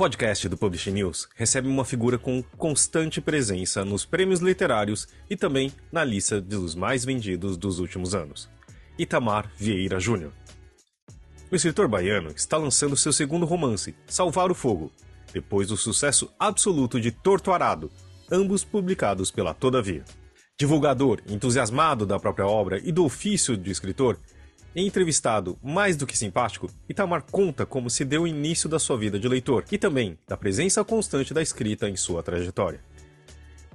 [0.00, 5.70] podcast do Publish News recebe uma figura com constante presença nos prêmios literários e também
[5.92, 8.48] na lista dos mais vendidos dos últimos anos.
[8.98, 10.32] Itamar Vieira Júnior.
[11.52, 14.90] O escritor baiano está lançando seu segundo romance, Salvar o Fogo,
[15.34, 17.92] depois do sucesso absoluto de Torto Arado,
[18.32, 20.02] ambos publicados pela Todavia.
[20.58, 24.18] Divulgador, entusiasmado da própria obra e do ofício de escritor,
[24.74, 29.18] entrevistado mais do que simpático, Itamar conta como se deu o início da sua vida
[29.18, 32.80] de leitor e também da presença constante da escrita em sua trajetória.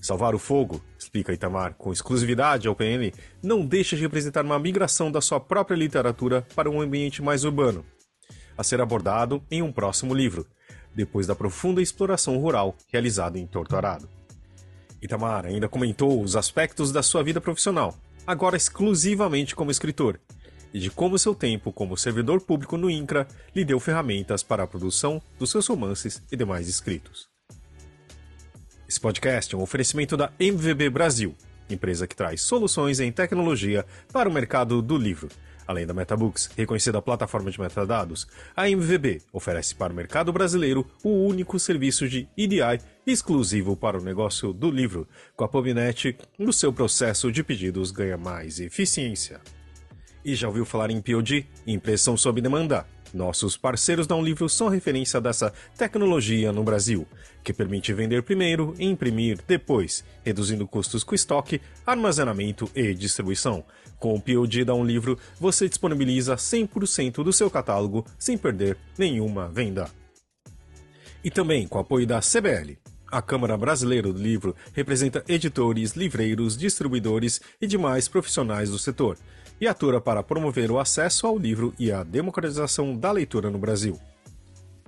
[0.01, 5.11] Salvar o Fogo, explica Itamar com exclusividade ao PN, não deixa de representar uma migração
[5.11, 7.83] da sua própria literatura para um ambiente mais urbano,
[8.57, 10.45] a ser abordado em um próximo livro,
[10.93, 14.07] depois da profunda exploração rural realizada em Torturado.
[15.01, 20.19] Itamar ainda comentou os aspectos da sua vida profissional, agora exclusivamente como escritor,
[20.75, 24.67] e de como seu tempo como servidor público no INCRA lhe deu ferramentas para a
[24.67, 27.29] produção dos seus romances e demais escritos.
[28.85, 31.33] Esse podcast é um oferecimento da MVB Brasil,
[31.69, 35.29] empresa que traz soluções em tecnologia para o mercado do livro.
[35.65, 41.25] Além da MetaBooks, reconhecida plataforma de metadados, a MVB oferece para o mercado brasileiro o
[41.25, 45.07] único serviço de EDI exclusivo para o negócio do livro.
[45.37, 49.39] Com a PubNet, no seu processo de pedidos ganha mais eficiência.
[50.25, 51.45] E já ouviu falar em POD?
[51.67, 52.83] Impressão sob demanda.
[53.13, 57.07] Nossos parceiros da Um Livro são referência dessa tecnologia no Brasil,
[57.43, 63.63] que permite vender primeiro e imprimir depois, reduzindo custos com estoque, armazenamento e distribuição.
[63.99, 69.47] Com o POD da Um Livro, você disponibiliza 100% do seu catálogo sem perder nenhuma
[69.47, 69.87] venda.
[71.23, 72.79] E também com o apoio da CBL.
[73.11, 79.17] A Câmara Brasileira do Livro representa editores, livreiros, distribuidores e demais profissionais do setor
[79.59, 83.99] e atua para promover o acesso ao livro e a democratização da leitura no Brasil.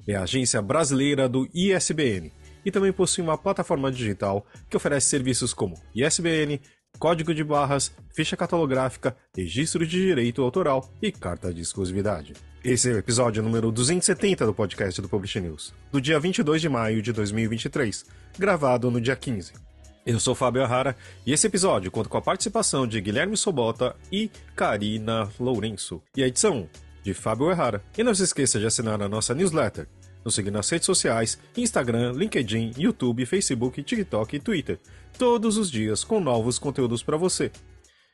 [0.08, 2.32] É a agência brasileira do ISBN
[2.66, 6.60] e também possui uma plataforma digital que oferece serviços como ISBN,
[6.98, 12.34] código de barras, ficha catalográfica, registro de direito autoral e carta de exclusividade.
[12.64, 16.68] Esse é o episódio número 270 do podcast do Publish News, do dia 22 de
[16.68, 18.06] maio de 2023,
[18.38, 19.67] gravado no dia 15.
[20.08, 20.96] Eu sou Fábio Arrara
[21.26, 26.02] e esse episódio conta com a participação de Guilherme Sobota e Karina Lourenço.
[26.16, 26.70] E a edição
[27.04, 27.84] de Fábio Errara.
[27.98, 29.86] E não se esqueça de assinar a nossa newsletter,
[30.24, 34.80] nos seguir nas redes sociais, Instagram, LinkedIn, YouTube, Facebook, TikTok e Twitter,
[35.20, 37.52] todos os dias com novos conteúdos para você.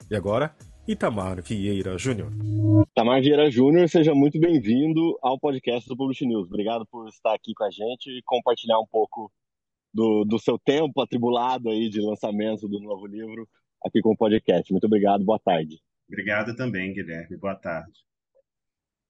[0.10, 0.56] E agora,
[0.88, 2.32] Itamar Vieira Júnior.
[2.90, 6.48] Itamar Vieira Júnior, seja muito bem-vindo ao podcast do Publish News.
[6.48, 9.32] Obrigado por estar aqui com a gente e compartilhar um pouco
[9.94, 13.48] do, do seu tempo atribulado aí de lançamento do novo livro
[13.86, 14.72] aqui com o podcast.
[14.72, 15.80] Muito obrigado, boa tarde.
[16.08, 17.38] Obrigado também, Guilherme.
[17.38, 17.92] Boa tarde.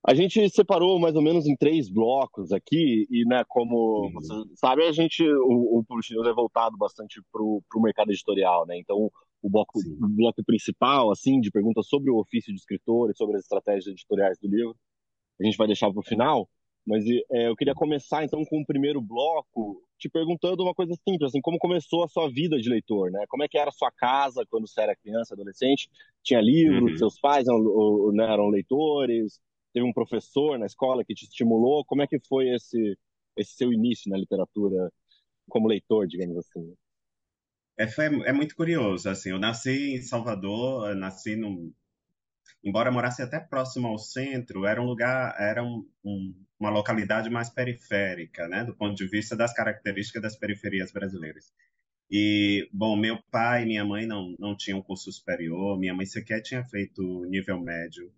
[0.06, 4.12] A gente separou mais ou menos em três blocos aqui, e né, como uhum.
[4.12, 8.78] você sabe, a gente, o, o é voltado bastante para o mercado editorial, né?
[8.78, 9.10] Então,
[9.42, 13.38] o bloco, o bloco principal, assim, de perguntas sobre o ofício de escritor e sobre
[13.38, 14.76] as estratégias editoriais do livro,
[15.40, 16.50] a gente vai deixar para o final.
[16.86, 21.30] Mas é, eu queria começar então com o primeiro bloco, te perguntando uma coisa simples,
[21.30, 23.24] assim, como começou a sua vida de leitor, né?
[23.30, 25.90] Como é que era a sua casa quando você era criança, adolescente?
[26.22, 26.98] Tinha livros, uhum.
[26.98, 29.40] seus pais eram, né, eram leitores?
[29.74, 31.86] Teve um professor na escola que te estimulou?
[31.86, 32.98] Como é que foi esse,
[33.38, 34.92] esse seu início na literatura
[35.48, 36.74] como leitor, digamos assim?
[37.78, 41.74] É, foi, é muito curioso, assim, eu nasci em Salvador, nasci num,
[42.64, 47.50] embora morasse até próximo ao centro, era um lugar, era um, um, uma localidade mais
[47.50, 51.54] periférica, né, do ponto de vista das características das periferias brasileiras.
[52.10, 56.42] E, bom, meu pai e minha mãe não, não tinham curso superior, minha mãe sequer
[56.42, 58.14] tinha feito nível médio.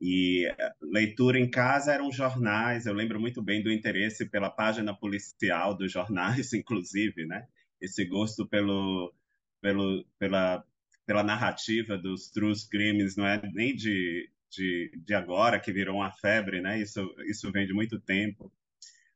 [0.00, 4.94] E eh, leitura em casa eram jornais, eu lembro muito bem do interesse pela página
[4.94, 7.46] policial dos jornais, inclusive, né?
[7.80, 9.12] Esse gosto pelo,
[9.60, 10.64] pelo, pela
[11.08, 16.12] pela narrativa dos true crimes, não é nem de, de, de agora que virou uma
[16.12, 16.78] febre, né?
[16.78, 18.52] Isso, isso vem de muito tempo.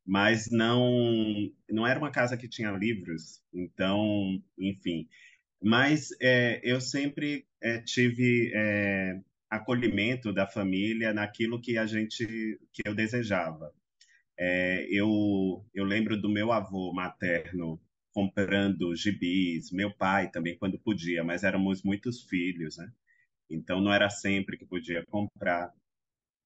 [0.05, 5.07] Mas não, não era uma casa que tinha livros, então, enfim.
[5.63, 9.21] Mas é, eu sempre é, tive é,
[9.51, 12.27] acolhimento da família naquilo que a gente
[12.73, 13.71] que eu desejava.
[14.39, 17.79] É, eu, eu lembro do meu avô materno
[18.13, 22.93] comprando gibis, meu pai também quando podia, mas éramos muitos filhos, né?
[23.51, 25.73] Então não era sempre que podia comprar.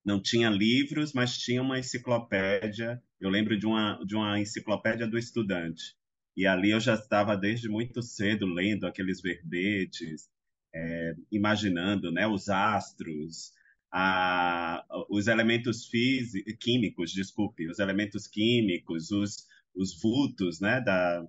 [0.04, 3.02] Não tinha livros, mas tinha uma enciclopédia.
[3.20, 5.96] Eu lembro de uma de uma enciclopédia do estudante.
[6.36, 10.28] E ali eu já estava desde muito cedo lendo aqueles verbetes,
[10.74, 13.52] é, imaginando, né, os astros,
[13.90, 21.26] a, os elementos físicos, químicos, desculpe, os elementos químicos, os, os vultos né, da,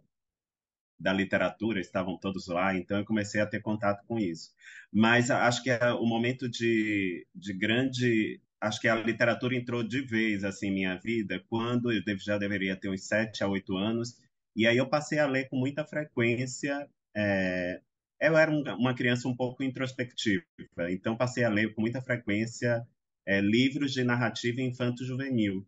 [0.99, 4.51] da literatura estavam todos lá, então eu comecei a ter contato com isso.
[4.91, 8.41] Mas acho que é o momento de, de grande.
[8.59, 12.75] Acho que a literatura entrou de vez assim, em minha vida quando eu já deveria
[12.75, 14.17] ter uns sete a oito anos,
[14.55, 17.81] e aí eu passei a ler com muita frequência é,
[18.19, 20.43] eu era uma criança um pouco introspectiva,
[20.89, 22.85] então passei a ler com muita frequência
[23.25, 25.65] é, livros de narrativa infanto-juvenil.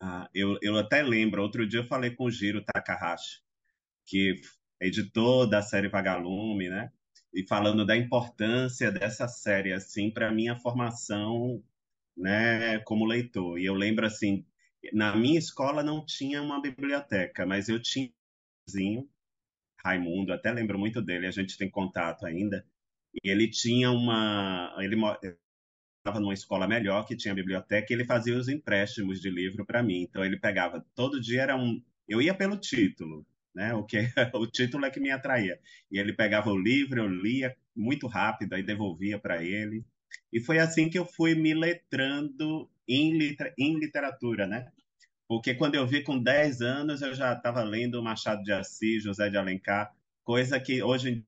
[0.00, 3.40] Ah, eu, eu até lembro, outro dia eu falei com o Giro Takahashi,
[4.12, 4.42] que
[4.78, 6.92] editor da série Vagalume, né?
[7.32, 11.64] E falando da importância dessa série, assim, para minha formação,
[12.14, 13.58] né, como leitor.
[13.58, 14.44] E eu lembro, assim,
[14.92, 18.12] na minha escola não tinha uma biblioteca, mas eu tinha
[18.76, 19.08] um
[19.82, 22.64] Raimundo, até lembro muito dele, a gente tem contato ainda.
[23.14, 24.74] E ele tinha uma.
[24.78, 24.94] Ele
[25.98, 29.82] estava numa escola melhor que tinha biblioteca e ele fazia os empréstimos de livro para
[29.82, 30.02] mim.
[30.02, 31.82] Então ele pegava todo dia era um.
[32.06, 33.74] Eu ia pelo título, né?
[33.74, 33.98] O que
[34.34, 35.58] o título é que me atraía.
[35.90, 39.84] E ele pegava o livro, eu lia muito rápido, aí devolvia para ele.
[40.32, 44.70] E foi assim que eu fui me letrando em, em literatura, né?
[45.28, 49.30] Porque quando eu vi com 10 anos, eu já estava lendo Machado de Assis, José
[49.30, 49.94] de Alencar,
[50.24, 51.24] coisa que hoje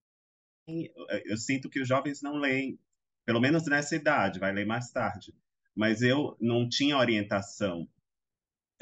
[1.25, 2.79] eu sinto que os jovens não leem,
[3.25, 5.35] pelo menos nessa idade, vai ler mais tarde.
[5.75, 7.89] Mas eu não tinha orientação,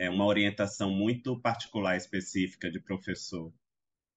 [0.02, 3.54] é uma orientação muito particular, específica de professor.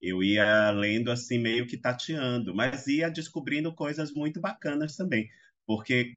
[0.02, 5.30] Eu ia lendo assim, meio que tateando, mas ia descobrindo coisas muito bacanas também.
[5.64, 6.14] Porque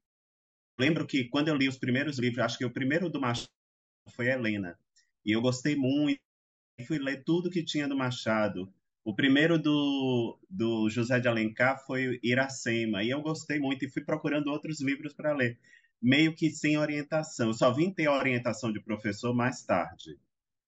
[0.79, 3.49] lembro que quando eu li os primeiros livros, acho que o primeiro do Machado
[4.15, 4.75] foi Helena.
[5.23, 6.19] E eu gostei muito,
[6.87, 8.73] fui ler tudo que tinha do Machado.
[9.05, 14.03] O primeiro do, do José de Alencar foi Iracema, e eu gostei muito e fui
[14.03, 15.59] procurando outros livros para ler,
[16.01, 17.47] meio que sem orientação.
[17.47, 20.17] Eu só vim ter orientação de professor mais tarde.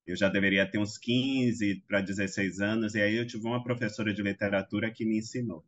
[0.05, 4.13] Eu já deveria ter uns 15 para 16 anos, e aí eu tive uma professora
[4.13, 5.63] de literatura que me ensinou.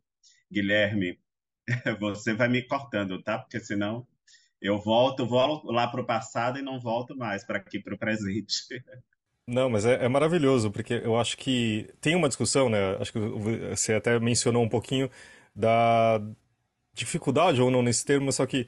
[0.50, 1.18] Guilherme,
[1.98, 3.38] você vai me cortando, tá?
[3.38, 4.06] Porque senão
[4.60, 7.98] eu volto, volto lá para o passado e não volto mais para aqui para o
[7.98, 8.54] presente.
[9.46, 12.96] Não, mas é, é, maravilhoso, porque eu acho que tem uma discussão, né?
[12.98, 15.10] Acho que você até mencionou um pouquinho
[15.54, 16.18] da
[16.94, 18.66] dificuldade ou não nesse termo, só que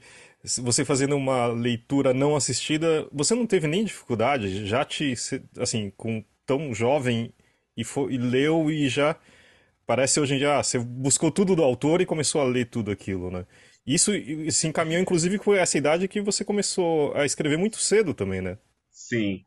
[0.61, 5.13] você fazendo uma leitura não assistida, você não teve nem dificuldade, já te,
[5.57, 7.33] assim, com tão jovem
[7.75, 9.15] e, foi, e leu e já
[9.85, 12.91] parece hoje em dia, ah, você buscou tudo do autor e começou a ler tudo
[12.91, 13.45] aquilo, né?
[13.85, 14.11] Isso
[14.51, 18.57] se encaminhou, inclusive, com essa idade que você começou a escrever muito cedo também, né?
[18.91, 19.45] Sim.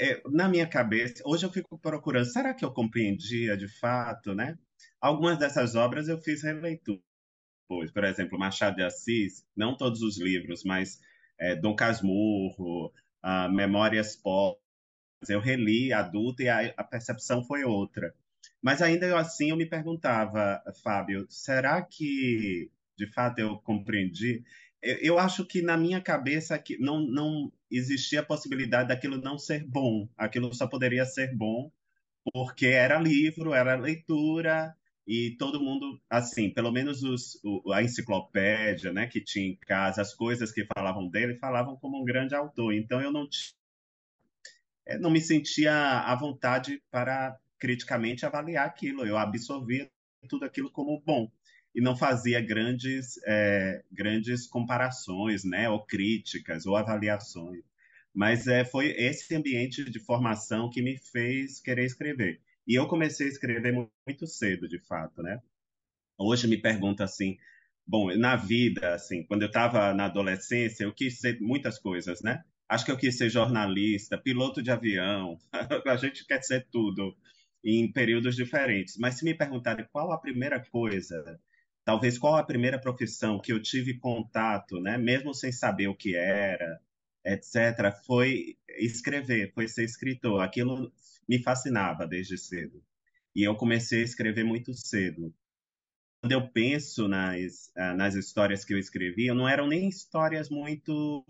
[0.00, 4.56] É, na minha cabeça, hoje eu fico procurando, será que eu compreendia de fato, né?
[5.00, 7.00] Algumas dessas obras eu fiz releitura.
[7.68, 10.98] Por exemplo, Machado de Assis, não todos os livros, mas
[11.38, 12.92] é, Dom Casmurro,
[13.52, 14.62] Memórias Pobres,
[15.28, 18.14] eu reli adulto e a, a percepção foi outra.
[18.62, 24.42] Mas ainda assim eu me perguntava, Fábio, será que de fato eu compreendi.
[24.82, 29.38] Eu, eu acho que na minha cabeça que não, não existia a possibilidade daquilo não
[29.38, 30.08] ser bom.
[30.16, 31.70] Aquilo só poderia ser bom
[32.32, 34.76] porque era livro, era leitura
[35.08, 40.02] e todo mundo, assim, pelo menos os, o, a enciclopédia, né, que tinha em casa,
[40.02, 42.74] as coisas que falavam dele, falavam como um grande autor.
[42.74, 43.26] Então eu não
[44.84, 49.06] é, não me sentia à vontade para criticamente avaliar aquilo.
[49.06, 49.90] Eu absorvia
[50.28, 51.32] tudo aquilo como bom
[51.74, 57.64] e não fazia grandes, é, grandes comparações, né, ou críticas, ou avaliações.
[58.12, 62.42] Mas é, foi esse ambiente de formação que me fez querer escrever.
[62.68, 65.40] E eu comecei a escrever muito cedo, de fato, né?
[66.18, 67.38] Hoje me pergunta assim,
[67.86, 72.44] bom, na vida, assim, quando eu estava na adolescência, eu quis ser muitas coisas, né?
[72.68, 75.38] Acho que eu quis ser jornalista, piloto de avião,
[75.86, 77.16] a gente quer ser tudo
[77.64, 78.98] em períodos diferentes.
[78.98, 81.40] Mas se me perguntarem qual a primeira coisa
[81.88, 86.14] talvez qual a primeira profissão que eu tive contato, né, mesmo sem saber o que
[86.14, 86.78] era,
[87.24, 90.42] etc., foi escrever, foi ser escritor.
[90.42, 90.92] Aquilo
[91.28, 92.82] me fascinava desde cedo.
[93.34, 95.34] E eu comecei a escrever muito cedo.
[96.20, 101.24] Quando eu penso nas, ah, nas histórias que eu escrevia, não eram nem histórias muito.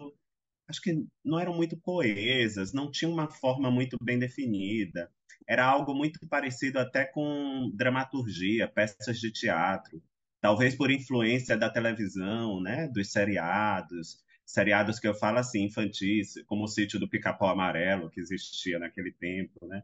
[0.69, 5.11] Acho que não eram muito coesas, não tinha uma forma muito bem definida.
[5.47, 10.02] Era algo muito parecido até com dramaturgia, peças de teatro
[10.40, 16.64] talvez por influência da televisão, né, dos seriados, seriados que eu falo assim, infantis, como
[16.64, 19.83] o Sítio do Pica-Pau Amarelo, que existia naquele tempo, né?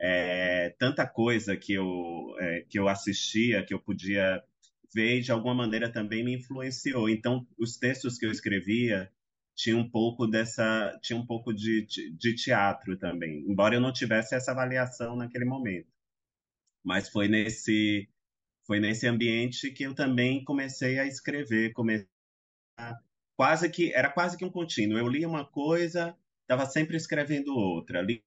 [0.00, 4.42] É, tanta coisa que eu, é, que eu assistia, que eu podia
[4.92, 7.08] veio de alguma maneira também me influenciou.
[7.10, 9.12] Então, os textos que eu escrevia
[9.54, 14.34] tinha um pouco dessa, tinha um pouco de, de teatro também, embora eu não tivesse
[14.34, 15.88] essa avaliação naquele momento.
[16.82, 18.08] Mas foi nesse
[18.66, 22.08] foi nesse ambiente que eu também comecei a escrever, comecei
[22.78, 22.98] a,
[23.40, 24.98] quase que era quase que um contínuo.
[24.98, 28.20] Eu lia uma coisa, estava sempre escrevendo outra, lia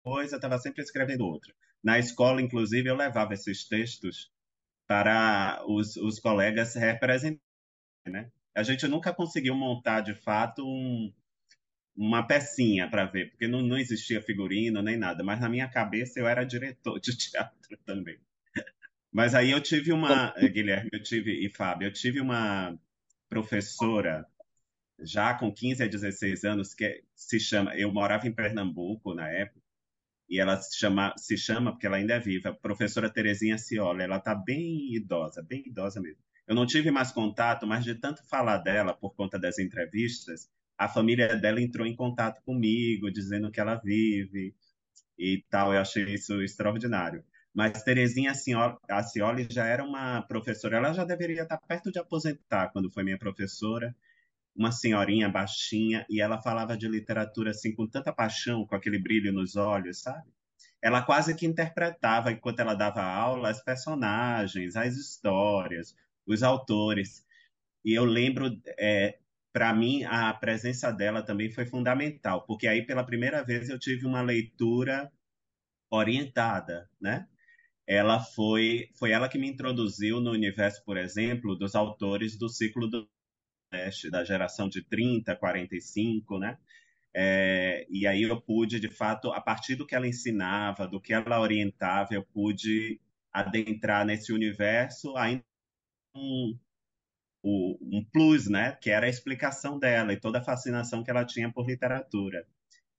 [0.00, 1.52] coisa, estava sempre escrevendo outra.
[1.82, 4.30] Na escola, inclusive, eu levava esses textos
[4.86, 7.40] para os, os colegas representarem,
[8.06, 8.30] né?
[8.54, 11.12] A gente nunca conseguiu montar, de fato, um,
[11.96, 16.20] uma pecinha para ver, porque não, não existia figurino nem nada, mas na minha cabeça
[16.20, 18.20] eu era diretor de teatro também.
[19.10, 22.78] Mas aí eu tive uma, Guilherme, eu tive, e Fábio, eu tive uma
[23.28, 24.24] professora,
[25.00, 29.60] já com 15 a 16 anos, que se chama, eu morava em Pernambuco na época,
[30.28, 34.16] e ela se chama, se chama porque ela ainda é viva, professora Terezinha Ciola, ela
[34.16, 36.22] está bem idosa, bem idosa mesmo.
[36.46, 40.88] Eu não tive mais contato, mas de tanto falar dela por conta das entrevistas, a
[40.88, 44.54] família dela entrou em contato comigo, dizendo que ela vive
[45.18, 45.72] e tal.
[45.72, 47.24] Eu achei isso extraordinário.
[47.54, 48.32] Mas Terezinha
[48.90, 53.18] Acioli já era uma professora, ela já deveria estar perto de aposentar quando foi minha
[53.18, 53.94] professora,
[54.54, 59.32] uma senhorinha baixinha, e ela falava de literatura assim com tanta paixão, com aquele brilho
[59.32, 60.28] nos olhos, sabe?
[60.80, 65.96] Ela quase que interpretava, enquanto ela dava aula, as personagens, as histórias,
[66.26, 67.26] os autores.
[67.84, 69.18] E eu lembro, é,
[69.52, 74.06] para mim, a presença dela também foi fundamental, porque aí pela primeira vez eu tive
[74.06, 75.10] uma leitura
[75.90, 77.26] orientada, né?
[77.86, 82.88] Ela foi, foi ela que me introduziu no universo, por exemplo, dos autores do ciclo
[82.88, 83.08] do
[83.74, 86.56] Nordeste, da geração de 30, 45, né?
[87.12, 91.12] É, e aí eu pude, de fato, a partir do que ela ensinava, do que
[91.12, 93.00] ela orientava, eu pude
[93.32, 95.44] adentrar nesse universo, ainda
[96.14, 96.58] um,
[97.44, 98.72] um plus, né?
[98.80, 102.46] Que era a explicação dela e toda a fascinação que ela tinha por literatura.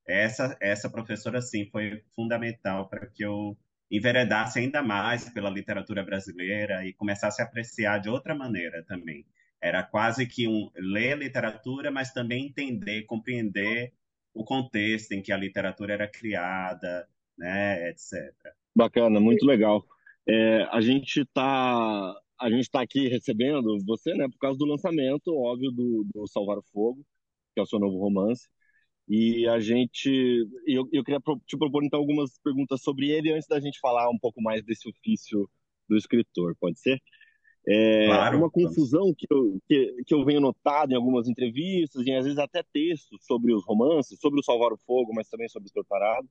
[0.08, 3.58] Essa, essa professora, sim, foi fundamental para que eu
[3.92, 9.26] enveredasse ainda mais pela literatura brasileira e começasse a apreciar de outra maneira também.
[9.66, 13.92] Era quase que um ler literatura, mas também entender, compreender
[14.32, 18.32] o contexto em que a literatura era criada, né, etc.
[18.76, 19.84] Bacana, muito legal.
[20.30, 25.36] É, a gente está a gente está aqui recebendo você, né, por causa do lançamento,
[25.36, 27.04] óbvio, do, do Salvar o Fogo,
[27.56, 28.48] que é o seu novo romance.
[29.10, 30.48] E a gente.
[30.68, 34.20] Eu, eu queria te propor, então, algumas perguntas sobre ele antes da gente falar um
[34.20, 35.50] pouco mais desse ofício
[35.90, 37.02] do escritor, pode ser?
[37.68, 42.12] É, claro, uma confusão que eu, que, que eu venho notado em algumas entrevistas, e
[42.12, 45.70] às vezes até textos sobre os romances, sobre o Salvar o Fogo, mas também sobre
[45.70, 46.30] o Preparado,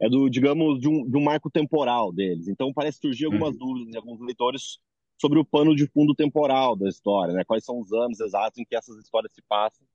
[0.00, 2.48] é do, digamos, de um, de um marco temporal deles.
[2.48, 3.58] Então parece surgir algumas uhum.
[3.58, 4.78] dúvidas em alguns leitores
[5.20, 7.44] sobre o pano de fundo temporal da história, né?
[7.44, 9.86] Quais são os anos exatos em que essas histórias se passam.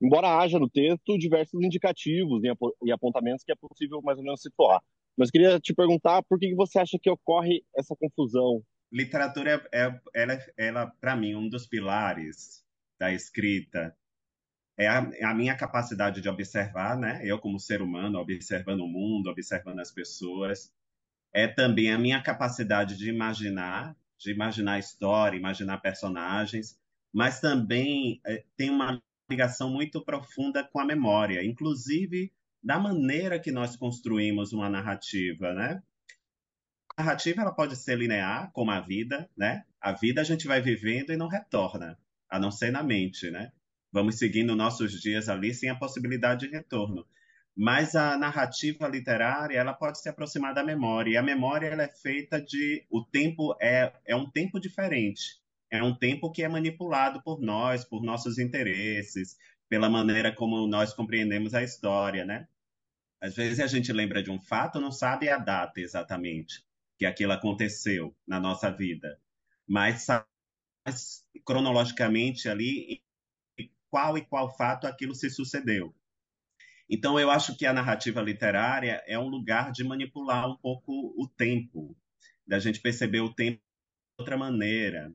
[0.00, 2.42] Embora haja no texto diversos indicativos
[2.84, 4.80] e apontamentos que é possível mais ou menos situar.
[5.16, 8.62] Mas queria te perguntar por que você acha que ocorre essa confusão?
[8.90, 12.64] Literatura é, é ela, ela para mim, um dos pilares
[12.98, 13.96] da escrita
[14.76, 17.20] é a, é a, minha capacidade de observar, né?
[17.24, 20.72] Eu como ser humano observando o mundo, observando as pessoas.
[21.32, 26.78] É também a minha capacidade de imaginar de imaginar história, imaginar personagens,
[27.12, 33.52] mas também é, tem uma ligação muito profunda com a memória, inclusive da maneira que
[33.52, 35.82] nós construímos uma narrativa, né?
[36.98, 39.64] Narrativa ela pode ser linear, como a vida, né?
[39.80, 43.52] A vida a gente vai vivendo e não retorna, a não ser na mente, né?
[43.92, 47.06] Vamos seguindo nossos dias ali sem a possibilidade de retorno
[47.60, 51.88] mas a narrativa literária ela pode se aproximar da memória e a memória ela é
[51.88, 57.20] feita de o tempo é, é um tempo diferente é um tempo que é manipulado
[57.20, 59.36] por nós por nossos interesses
[59.68, 62.46] pela maneira como nós compreendemos a história né
[63.20, 66.62] às vezes a gente lembra de um fato não sabe a data exatamente
[66.98, 69.20] que aquilo aconteceu na nossa vida
[69.66, 70.06] mas
[71.44, 73.02] cronologicamente ali
[73.90, 75.94] qual e qual fato aquilo se sucedeu
[76.90, 81.28] então, eu acho que a narrativa literária é um lugar de manipular um pouco o
[81.28, 81.94] tempo,
[82.46, 85.12] da gente perceber o tempo de outra maneira.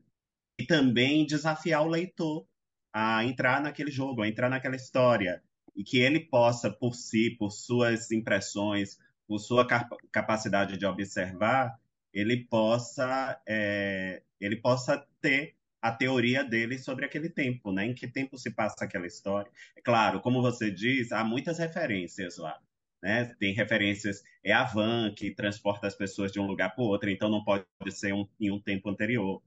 [0.58, 2.46] E também desafiar o leitor
[2.92, 5.42] a entrar naquele jogo, a entrar naquela história.
[5.74, 9.66] E que ele possa, por si, por suas impressões, por sua
[10.12, 11.78] capacidade de observar,
[12.12, 17.86] ele possa, é, ele possa ter a teoria dele sobre aquele tempo, né?
[17.86, 19.50] Em que tempo se passa aquela história.
[19.76, 22.58] É claro, como você diz, há muitas referências lá.
[23.02, 23.34] Né?
[23.38, 27.10] Tem referências, é a van que transporta as pessoas de um lugar para o outro,
[27.10, 29.42] então não pode ser um, em um tempo anterior.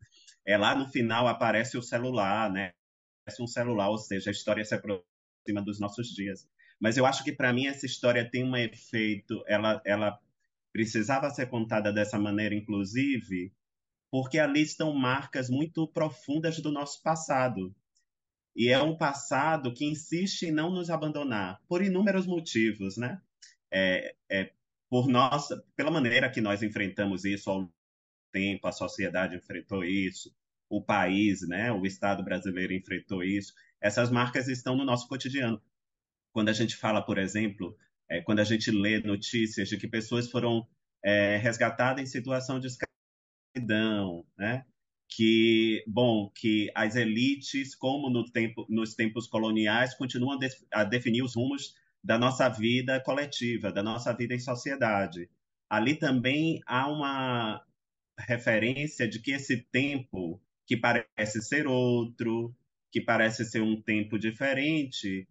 [0.46, 2.74] é, lá no final aparece o celular, né?
[3.24, 6.48] Aparece um celular, ou seja, a história se aproxima dos nossos dias.
[6.79, 10.19] Mas eu acho que para mim essa história tem um efeito, ela, ela
[10.72, 13.51] precisava ser contada dessa maneira, inclusive,
[14.12, 17.75] porque ali estão marcas muito profundas do nosso passado.
[18.55, 23.22] E é um passado que insiste em não nos abandonar, por inúmeros motivos, né?
[23.72, 24.51] É, é,
[24.89, 27.72] por nossa, pela maneira que nós enfrentamos isso ao
[28.31, 30.34] tempo, a sociedade enfrentou isso,
[30.69, 33.53] o país, né, o Estado brasileiro enfrentou isso.
[33.81, 35.62] Essas marcas estão no nosso cotidiano.
[36.38, 37.75] Quando a gente fala, por exemplo,
[38.08, 40.67] é, quando a gente lê notícias de que pessoas foram
[41.03, 44.63] é, resgatadas em situação de escravidão, né?
[45.10, 50.38] que bom que as elites, como no tempo, nos tempos coloniais, continuam
[50.72, 55.27] a definir os rumos da nossa vida coletiva, da nossa vida em sociedade.
[55.67, 57.65] Ali também há uma
[58.15, 62.56] referência de que esse tempo, que parece ser outro,
[62.91, 65.27] que parece ser um tempo diferente,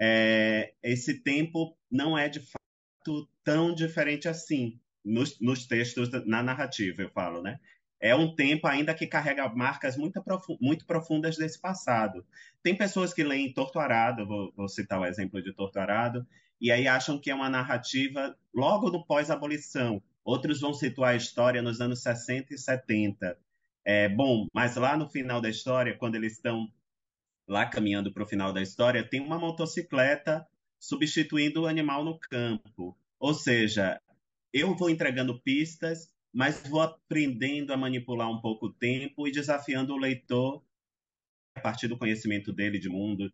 [0.00, 7.02] é, esse tempo não é de fato tão diferente assim nos, nos textos na narrativa,
[7.02, 7.58] eu falo, né?
[8.00, 10.22] é um tempo ainda que carrega marcas muito,
[10.60, 12.24] muito profundas desse passado.
[12.62, 16.26] Tem pessoas que leem Torto Arado, vou, vou, citar o exemplo de Torto Arado,
[16.60, 20.02] e aí acham que é uma narrativa logo no pós-abolição.
[20.24, 23.38] Outros vão situar a história nos anos 60 e 70.
[23.84, 26.68] É, bom, mas lá no final da história, quando eles estão
[27.48, 30.46] lá caminhando para o final da história, tem uma motocicleta
[30.78, 32.96] substituindo o animal no campo.
[33.18, 34.00] Ou seja,
[34.52, 39.94] eu vou entregando pistas mas vou aprendendo a manipular um pouco o tempo e desafiando
[39.94, 40.62] o leitor
[41.56, 43.32] a partir do conhecimento dele de mundo,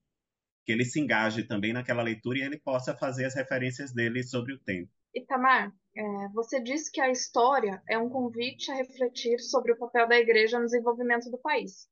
[0.65, 4.55] que ele se engaje também naquela leitura e ele possa fazer as referências dele sobre
[4.55, 4.91] o tempo.
[5.15, 10.09] Itamar, é, você disse que a história é um convite a refletir sobre o papel
[10.09, 11.87] da igreja no desenvolvimento do país.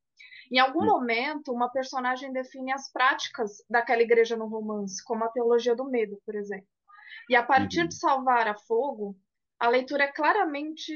[0.52, 0.87] Em algum hum.
[0.87, 6.21] momento, uma personagem define as práticas daquela igreja no romance, como a teologia do medo,
[6.26, 6.69] por exemplo.
[7.30, 7.88] E a partir uhum.
[7.88, 9.17] de salvar a fogo,
[9.58, 10.93] a leitura é claramente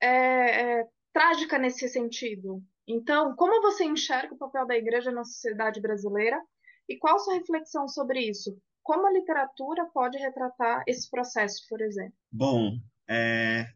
[0.00, 2.62] é, é, trágica nesse sentido.
[2.86, 6.40] Então, como você enxerga o papel da igreja na sociedade brasileira
[6.88, 8.56] e qual sua reflexão sobre isso?
[8.84, 12.14] Como a literatura pode retratar esse processo, por exemplo?
[12.30, 13.66] Bom, é,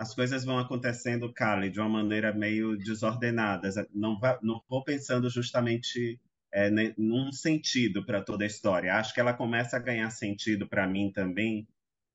[0.00, 3.68] as coisas vão acontecendo, Kali, de uma maneira meio desordenada.
[3.92, 6.18] Não, não vou pensando justamente
[6.50, 8.94] é, num sentido para toda a história.
[8.94, 11.68] Acho que ela começa a ganhar sentido para mim também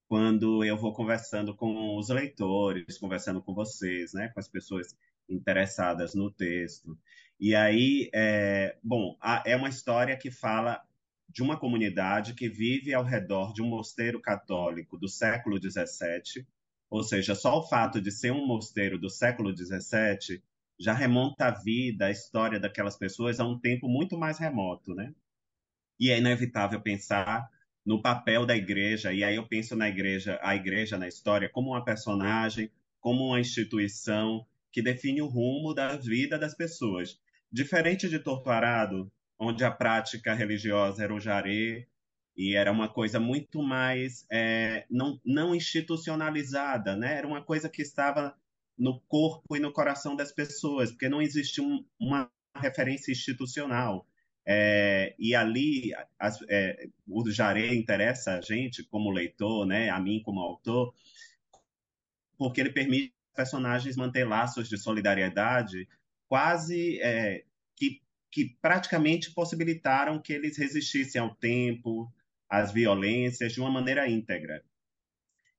[0.07, 4.97] quando eu vou conversando com os leitores, conversando com vocês, né, com as pessoas
[5.29, 6.97] interessadas no texto.
[7.39, 10.81] E aí, é, bom, é uma história que fala
[11.29, 16.47] de uma comunidade que vive ao redor de um mosteiro católico do século XVII,
[16.89, 20.41] ou seja, só o fato de ser um mosteiro do século XVII
[20.79, 25.13] já remonta a vida, a história daquelas pessoas a um tempo muito mais remoto, né?
[25.99, 27.49] E é inevitável pensar
[27.85, 31.71] no papel da igreja, e aí eu penso na igreja, a igreja na história como
[31.71, 32.69] uma personagem,
[32.99, 37.19] como uma instituição que define o rumo da vida das pessoas.
[37.51, 41.87] Diferente de Torturado, onde a prática religiosa era o jaré
[42.35, 47.17] e era uma coisa muito mais é, não, não institucionalizada, né?
[47.17, 48.35] Era uma coisa que estava
[48.77, 54.05] no corpo e no coração das pessoas, porque não existia um, uma referência institucional.
[54.47, 60.21] É, e ali as, é, o Jaré interessa a gente como leitor, né, a mim
[60.23, 60.93] como autor,
[62.37, 65.87] porque ele permite personagens manter laços de solidariedade
[66.27, 67.43] quase é,
[67.75, 72.11] que, que praticamente possibilitaram que eles resistissem ao tempo,
[72.61, 74.63] às violências de uma maneira íntegra.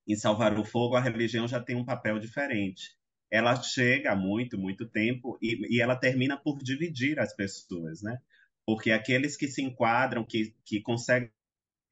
[0.07, 2.97] Em Salvar o Fogo, a religião já tem um papel diferente.
[3.31, 8.19] Ela chega há muito, muito tempo e, e ela termina por dividir as pessoas, né?
[8.67, 11.31] porque aqueles que se enquadram, que, que conseguem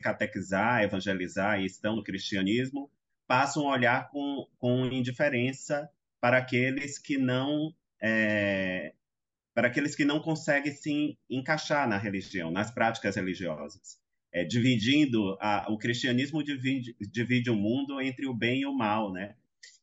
[0.01, 2.91] catequizar, evangelizar e estão no cristianismo,
[3.29, 5.89] passam a olhar com, com indiferença
[6.21, 8.93] para aqueles que não é,
[9.55, 14.01] para aqueles que não conseguem se encaixar na religião, nas práticas religiosas,
[14.35, 19.13] é, dividindo a, o cristianismo divide, divide o mundo entre o bem e o mal,
[19.13, 19.37] né?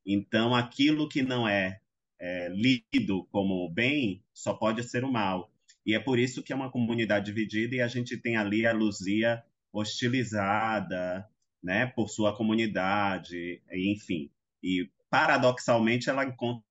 [0.05, 1.79] Então aquilo que não é,
[2.19, 5.51] é lido como bem só pode ser o mal
[5.85, 8.73] e é por isso que é uma comunidade dividida e a gente tem ali a
[8.73, 11.27] Luzia hostilizada,
[11.63, 14.29] né, por sua comunidade, enfim.
[14.61, 16.63] E paradoxalmente ela encontra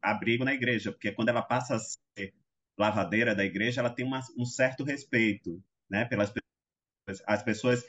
[0.00, 2.34] abrigo na igreja, porque quando ela passa a ser
[2.78, 6.32] lavadeira da igreja, ela tem uma, um certo respeito, né, pelas.
[7.26, 7.84] As pessoas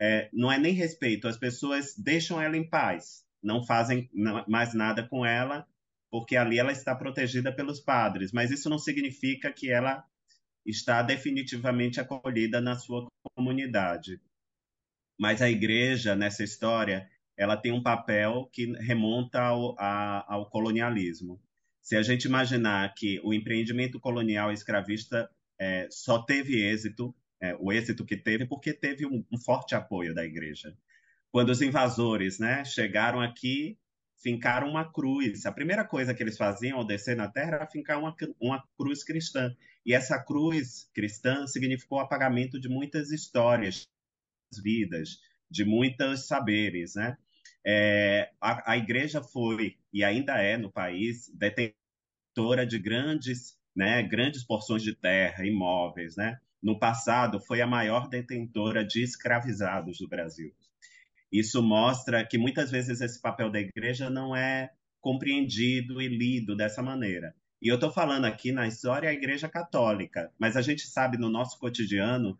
[0.00, 4.10] é, não é nem respeito, as pessoas deixam ela em paz, não fazem
[4.46, 5.66] mais nada com ela
[6.10, 10.04] porque ali ela está protegida pelos padres, mas isso não significa que ela
[10.64, 14.20] está definitivamente acolhida na sua comunidade.
[15.18, 21.40] Mas a igreja, nessa história, ela tem um papel que remonta ao, a, ao colonialismo.
[21.82, 27.72] Se a gente imaginar que o empreendimento colonial escravista é, só teve êxito, é, o
[27.72, 30.76] êxito que teve, porque teve um, um, forte apoio da igreja.
[31.30, 33.78] Quando os invasores né, chegaram aqui,
[34.22, 35.46] fincaram uma cruz.
[35.46, 39.04] A primeira coisa que eles faziam ao descer na terra era fincar uma, uma cruz
[39.04, 39.54] cristã.
[39.84, 43.86] E essa cruz cristã significou o apagamento de muitas histórias,
[44.62, 45.20] vidas,
[45.50, 47.16] de muitos saberes, né?
[47.64, 54.44] É, a, a, igreja foi e ainda é no país detentora de grandes, né, grandes
[54.44, 56.40] porções de terra, imóveis, né?
[56.62, 60.54] No passado foi a maior detentora de escravizados do Brasil.
[61.30, 66.82] Isso mostra que muitas vezes esse papel da igreja não é compreendido e lido dessa
[66.82, 67.34] maneira.
[67.60, 71.30] E eu estou falando aqui na história da Igreja Católica, mas a gente sabe no
[71.30, 72.38] nosso cotidiano,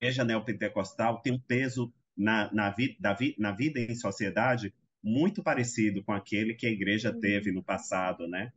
[0.00, 5.42] a Igreja Neopentecostal tem um peso na, na, vi, vi, na vida em sociedade muito
[5.42, 8.52] parecido com aquele que a Igreja teve no passado, né?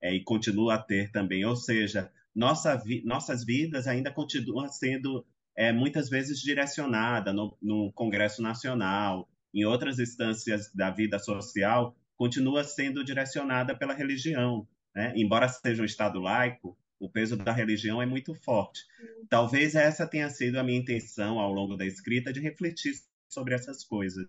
[0.00, 1.44] É, e continua a ter também.
[1.44, 7.92] Ou seja, nossa vi, nossas vidas ainda continuam sendo é, muitas vezes direcionada no, no
[7.92, 14.68] Congresso Nacional, em outras instâncias da vida social, continua sendo direcionada pela religião.
[14.94, 15.12] Né?
[15.16, 18.82] Embora seja um Estado laico, o peso da religião é muito forte.
[19.28, 22.92] Talvez essa tenha sido a minha intenção ao longo da escrita de refletir
[23.28, 24.28] sobre essas coisas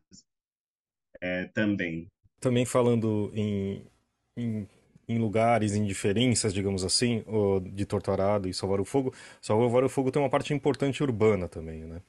[1.21, 2.07] é, também.
[2.39, 3.85] Também falando em,
[4.35, 4.67] em,
[5.09, 7.23] em, lugares, em diferenças, digamos assim,
[7.73, 11.79] de Torturado e Salvar o Fogo, Salvar o Fogo tem uma parte importante urbana também,
[11.81, 11.99] né?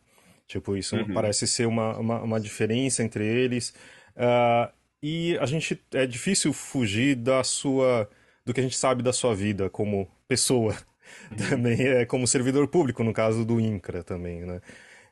[0.47, 1.15] Tipo, isso uhum.
[1.15, 3.73] parece ser uma, uma, uma, diferença entre eles.
[4.17, 8.11] Uh, e a gente é difícil fugir da sua
[8.45, 10.77] do que a gente sabe da sua vida como pessoa,
[11.31, 11.37] uhum.
[11.49, 14.61] também é como servidor público, no caso do INCRA também, né?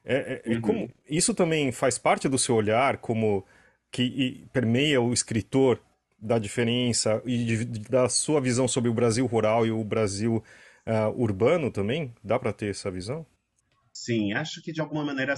[0.05, 0.61] É, é, uhum.
[0.61, 3.45] como, isso também faz parte do seu olhar como
[3.91, 5.81] que permeia o escritor
[6.19, 10.43] da diferença e de, da sua visão sobre o Brasil rural e o Brasil
[10.87, 12.15] uh, urbano também?
[12.23, 13.27] Dá para ter essa visão?
[13.93, 15.35] Sim, acho que de alguma maneira,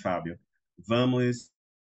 [0.00, 0.38] Fábio.
[0.86, 1.50] Vamos,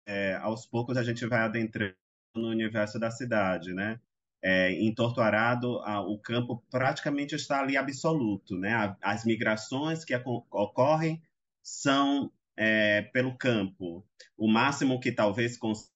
[0.05, 1.95] é, aos poucos a gente vai adentrando
[2.35, 3.99] no universo da cidade, né?
[4.41, 8.57] é, em Torturado, a, o campo praticamente está ali absoluto.
[8.57, 8.73] Né?
[8.73, 11.21] A, as migrações que a, ocorrem
[11.61, 14.05] são é, pelo campo.
[14.37, 15.91] O máximo que talvez consiga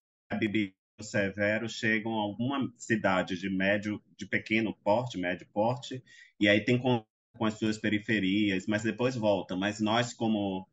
[1.03, 6.03] severo chegam a alguma cidade de médio, de pequeno porte, médio porte,
[6.39, 7.05] e aí tem com,
[7.37, 9.57] com as suas periferias, mas depois voltam.
[9.57, 10.67] Mas nós, como,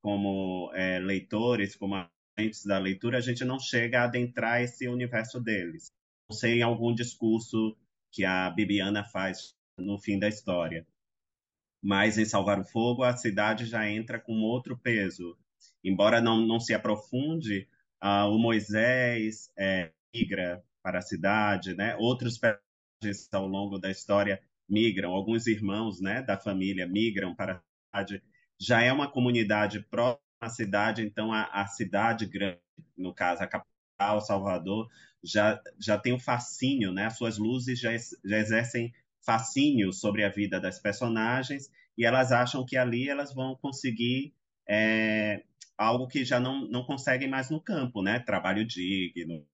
[0.00, 1.94] como é, leitores, como
[2.36, 5.92] agentes da leitura, a gente não chega a adentrar esse universo deles
[6.34, 7.76] sei em algum discurso
[8.10, 10.86] que a Bibiana faz no fim da história.
[11.82, 15.36] Mas em Salvar o Fogo, a cidade já entra com outro peso.
[15.82, 17.68] Embora não, não se aprofunde,
[18.04, 21.96] uh, o Moisés é, migra para a cidade, né?
[21.96, 27.62] outros personagens ao longo da história migram, alguns irmãos né, da família migram para
[27.92, 28.22] a cidade.
[28.60, 32.60] Já é uma comunidade próxima à cidade, então a, a cidade grande,
[32.96, 34.88] no caso a capital, Salvador,
[35.22, 37.06] já, já tem um fascínio, né?
[37.06, 38.92] As suas luzes já, já exercem
[39.24, 44.34] fascínio sobre a vida das personagens e elas acham que ali elas vão conseguir
[44.68, 45.42] é,
[45.76, 48.18] algo que já não, não conseguem mais no campo, né?
[48.20, 49.46] Trabalho digno,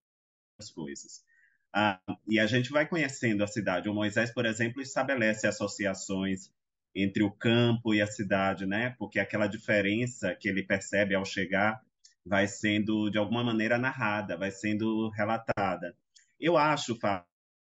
[0.58, 1.24] as coisas.
[1.72, 3.88] Ah, e a gente vai conhecendo a cidade.
[3.88, 6.52] O Moisés, por exemplo, estabelece associações
[6.94, 8.94] entre o campo e a cidade, né?
[8.98, 11.80] Porque aquela diferença que ele percebe ao chegar
[12.24, 15.96] vai sendo de alguma maneira narrada, vai sendo relatada.
[16.38, 17.26] Eu acho, Fábio,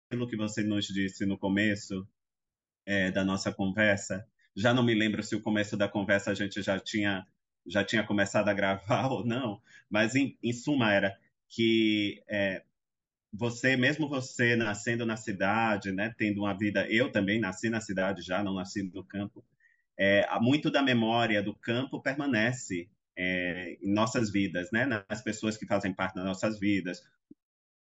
[0.09, 2.07] pelo que você nos disse no começo
[2.87, 4.27] é, da nossa conversa,
[4.57, 7.27] já não me lembro se o começo da conversa a gente já tinha
[7.67, 11.17] já tinha começado a gravar ou não, mas em, em suma era
[11.49, 12.63] que é,
[13.33, 18.23] você, mesmo você nascendo na cidade, né, tendo uma vida, eu também nasci na cidade
[18.23, 19.45] já, não nasci no campo,
[19.99, 24.87] é, muito da memória do campo permanece é, em nossas vidas, né?
[24.87, 27.03] Nas pessoas que fazem parte das nossas vidas,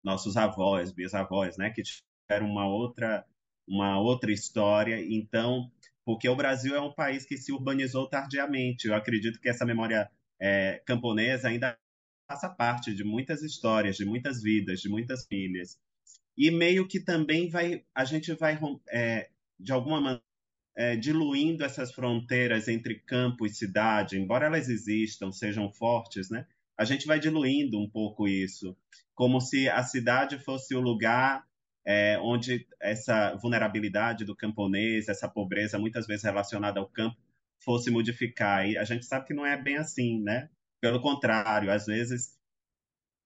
[0.03, 1.71] nossos avós, bisavós, né?
[1.71, 3.25] Que tiveram uma outra,
[3.67, 5.05] uma outra história.
[5.05, 5.71] Então,
[6.09, 8.89] porque o Brasil é um país que se urbanizou tardiamente.
[8.89, 11.79] Eu acredito que essa memória é, camponesa ainda
[12.27, 15.79] faça parte de muitas histórias, de muitas vidas, de muitas famílias.
[16.35, 19.29] E meio que também vai, a gente vai, é,
[19.61, 20.23] de alguma maneira,
[20.75, 26.47] é, diluindo essas fronteiras entre campo e cidade, embora elas existam, sejam fortes, né?
[26.79, 28.75] A gente vai diluindo um pouco isso,
[29.15, 31.47] como se a cidade fosse o lugar
[31.85, 37.17] é, onde essa vulnerabilidade do camponês, essa pobreza muitas vezes relacionada ao campo,
[37.59, 38.69] fosse modificar.
[38.69, 40.49] E a gente sabe que não é bem assim, né?
[40.81, 42.39] Pelo contrário, às vezes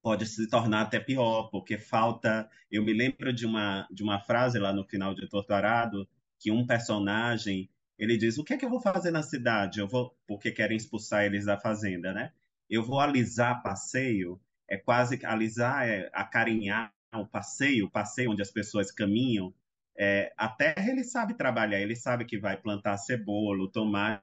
[0.03, 2.49] pode se tornar até pior, porque falta.
[2.71, 6.67] Eu me lembro de uma, de uma frase lá no final de Torturado, que um
[6.67, 9.79] personagem ele diz: O que é que eu vou fazer na cidade?
[9.79, 12.33] Eu vou, porque querem expulsar eles da fazenda, né?
[12.69, 18.51] Eu vou alisar passeio, é quase alisar, é acarinhar o passeio, o passeio onde as
[18.51, 19.55] pessoas caminham.
[19.97, 24.23] É, a terra ele sabe trabalhar, ele sabe que vai plantar cebola, tomate,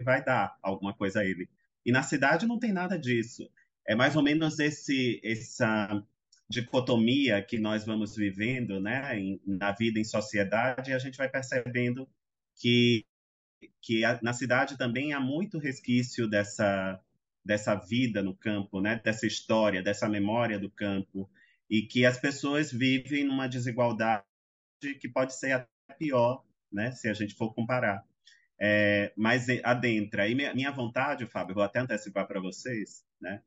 [0.00, 1.48] vai dar alguma coisa a ele.
[1.84, 3.50] E na cidade não tem nada disso.
[3.86, 6.02] É mais ou menos esse essa
[6.48, 11.28] dicotomia que nós vamos vivendo, né, em, na vida em sociedade, e a gente vai
[11.28, 12.08] percebendo
[12.56, 13.04] que
[13.80, 17.00] que a, na cidade também há muito resquício dessa
[17.44, 21.28] dessa vida no campo, né, dessa história, dessa memória do campo,
[21.72, 24.22] e que as pessoas vivem numa desigualdade
[25.00, 28.04] que pode ser até pior, né, se a gente for comparar.
[28.60, 30.28] É, mas adentra.
[30.28, 33.42] E minha, vontade, Fábio, vou até antecipar para vocês, né?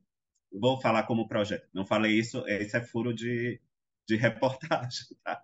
[0.52, 1.68] Vou falar como projeto.
[1.72, 3.60] Não falei isso, esse é furo de,
[4.08, 5.40] de reportagem, tá?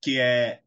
[0.00, 0.62] Que é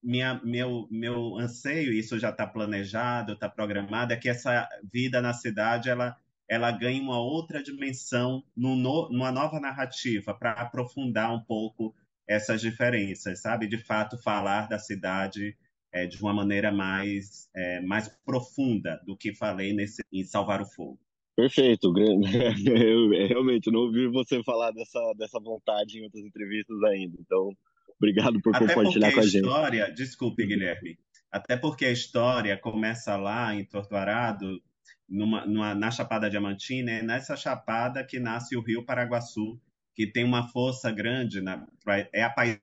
[0.00, 5.34] minha, meu, meu anseio, isso já está planejado, está programado, é que essa vida na
[5.34, 6.16] cidade ela,
[6.48, 8.74] ela ganhe uma outra dimensão no,
[9.10, 11.94] numa nova narrativa para aprofundar um pouco
[12.26, 13.66] essas diferenças, sabe?
[13.66, 15.56] De fato, falar da cidade
[15.92, 20.66] é, de uma maneira mais, é, mais profunda do que falei nesse, em Salvar o
[20.66, 20.98] Fogo.
[21.36, 27.52] Perfeito, eu realmente não ouvi você falar dessa, dessa vontade em outras entrevistas ainda, então
[27.96, 29.44] obrigado por Até compartilhar com a, a gente.
[29.44, 30.98] História, desculpe, Guilherme,
[31.30, 34.60] até porque a história começa lá em Torturado,
[35.08, 39.60] numa, numa, na Chapada Diamantina, é nessa chapada que nasce o Rio Paraguaçu,
[39.94, 41.66] que tem uma força grande, na,
[42.12, 42.60] é a paixão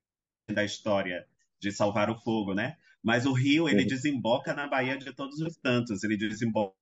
[0.50, 1.26] da história
[1.60, 2.78] de salvar o fogo, né?
[3.04, 6.76] Mas o rio, ele desemboca na Baía de Todos os Santos, ele desemboca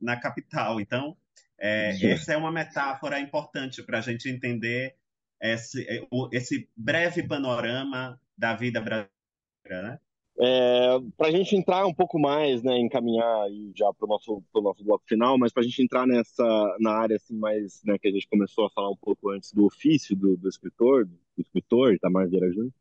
[0.00, 0.80] na capital.
[0.80, 1.16] Então,
[1.58, 4.96] é, essa é uma metáfora importante para a gente entender
[5.40, 5.86] esse,
[6.32, 9.10] esse breve panorama da vida brasileira,
[9.82, 10.00] né?
[10.40, 14.62] É, para a gente entrar um pouco mais, né, encaminhar já para o nosso, pro
[14.62, 18.08] nosso bloco final, mas para a gente entrar nessa na área assim mais, né, que
[18.08, 21.94] a gente começou a falar um pouco antes do ofício do, do escritor, do escritor
[21.94, 22.72] Itamar Vieira Júnior,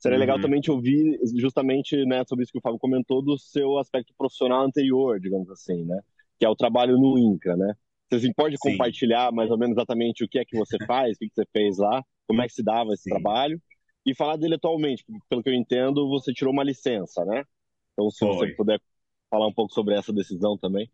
[0.00, 0.20] Seria uhum.
[0.20, 4.14] legal também te ouvir justamente né, sobre isso que o Fábio comentou do seu aspecto
[4.16, 6.00] profissional anterior, digamos assim, né?
[6.38, 7.74] Que é o trabalho no INCRA, né?
[8.08, 8.70] Você assim, pode Sim.
[8.70, 11.44] compartilhar mais ou menos exatamente o que é que você faz, o que, que você
[11.52, 13.10] fez lá, como é que se dava esse Sim.
[13.10, 13.60] trabalho
[14.04, 17.44] e falar dele atualmente, pelo que eu entendo, você tirou uma licença, né?
[17.92, 18.34] Então, se Foi.
[18.34, 18.80] você puder
[19.28, 20.90] falar um pouco sobre essa decisão também.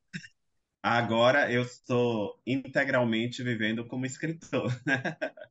[0.82, 4.70] Agora eu estou integralmente vivendo como escritor.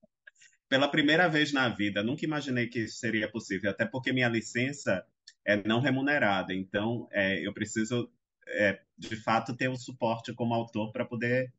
[0.68, 5.06] pela primeira vez na vida, nunca imaginei que isso seria possível, até porque minha licença
[5.46, 8.10] é não remunerada, então é, eu preciso,
[8.48, 11.54] é, de fato, ter o um suporte como autor para poder,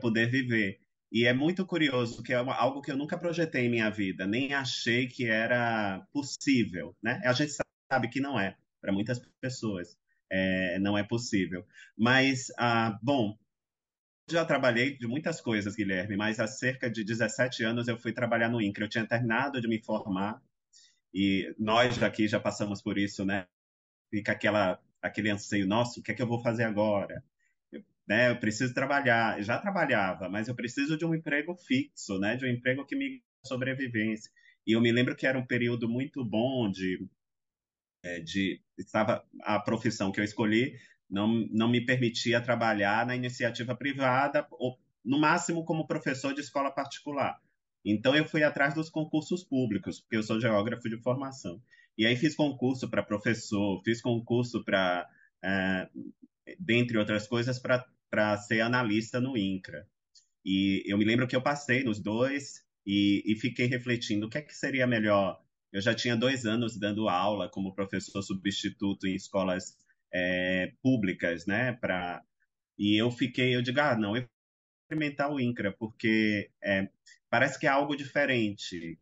[0.00, 0.80] poder viver.
[1.12, 4.26] E é muito curioso, que é uma, algo que eu nunca projetei em minha vida,
[4.26, 7.20] nem achei que era possível, né?
[7.24, 7.52] A gente
[7.90, 9.98] sabe que não é, para muitas pessoas,
[10.30, 11.66] é, não é possível.
[11.98, 13.36] Mas, ah, bom,
[14.30, 18.48] já trabalhei de muitas coisas, Guilherme, mas há cerca de 17 anos eu fui trabalhar
[18.48, 18.84] no INCRA.
[18.84, 20.40] Eu tinha terminado de me formar
[21.12, 23.46] e nós aqui já passamos por isso, né?
[24.10, 27.24] Fica aquela, aquele anseio, nossa, o que é que eu vou fazer agora?
[28.10, 29.38] Né, eu preciso trabalhar.
[29.38, 32.34] Eu já trabalhava, mas eu preciso de um emprego fixo, né?
[32.34, 34.28] De um emprego que me sobrevivência.
[34.66, 37.06] E eu me lembro que era um período muito bom de,
[38.02, 40.76] é, de estava a profissão que eu escolhi
[41.08, 46.72] não, não me permitia trabalhar na iniciativa privada, ou no máximo como professor de escola
[46.72, 47.40] particular.
[47.84, 51.62] Então eu fui atrás dos concursos públicos, porque eu sou geógrafo de formação.
[51.96, 55.08] E aí fiz concurso para professor, fiz concurso para,
[55.44, 55.88] é,
[56.58, 57.86] dentre outras coisas, para
[58.38, 59.86] ser analista no INCRA.
[60.44, 64.38] E eu me lembro que eu passei nos dois e, e fiquei refletindo o que,
[64.38, 65.40] é que seria melhor.
[65.72, 69.76] Eu já tinha dois anos dando aula como professor substituto em escolas
[70.12, 71.74] é, públicas, né?
[71.74, 72.22] Pra...
[72.78, 74.30] E eu fiquei, eu digo, ah, não, eu vou
[74.84, 76.88] experimentar o INCRA, porque é,
[77.28, 78.98] parece que é algo diferente.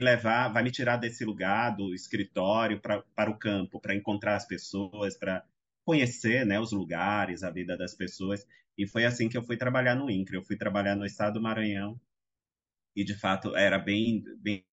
[0.00, 4.46] Levar, vai me tirar desse lugar, do escritório, pra, para o campo, para encontrar as
[4.46, 5.44] pessoas, para
[5.84, 8.46] conhecer né, os lugares, a vida das pessoas.
[8.76, 10.36] E foi assim que eu fui trabalhar no INCRA.
[10.36, 12.00] Eu fui trabalhar no estado do Maranhão
[12.94, 14.64] e, de fato, era bem, bem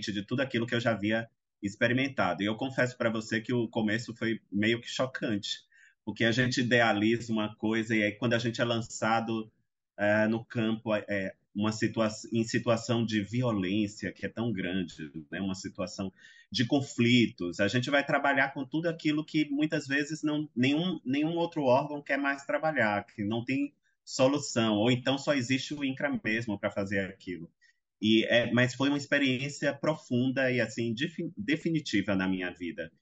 [0.00, 1.28] de tudo aquilo que eu já havia
[1.62, 2.42] experimentado.
[2.42, 5.60] E eu confesso para você que o começo foi meio que chocante,
[6.04, 9.50] porque a gente idealiza uma coisa e aí quando a gente é lançado
[9.96, 15.40] é, no campo, é, uma situação em situação de violência que é tão grande, né?
[15.40, 16.12] uma situação
[16.52, 17.60] de conflitos.
[17.60, 22.02] A gente vai trabalhar com tudo aquilo que muitas vezes não nenhum, nenhum outro órgão
[22.02, 23.72] quer mais trabalhar, que não tem
[24.04, 27.50] solução, ou então só existe o INCRA mesmo para fazer aquilo.
[27.98, 30.94] E é, mas foi uma experiência profunda e assim
[31.34, 32.92] definitiva na minha vida,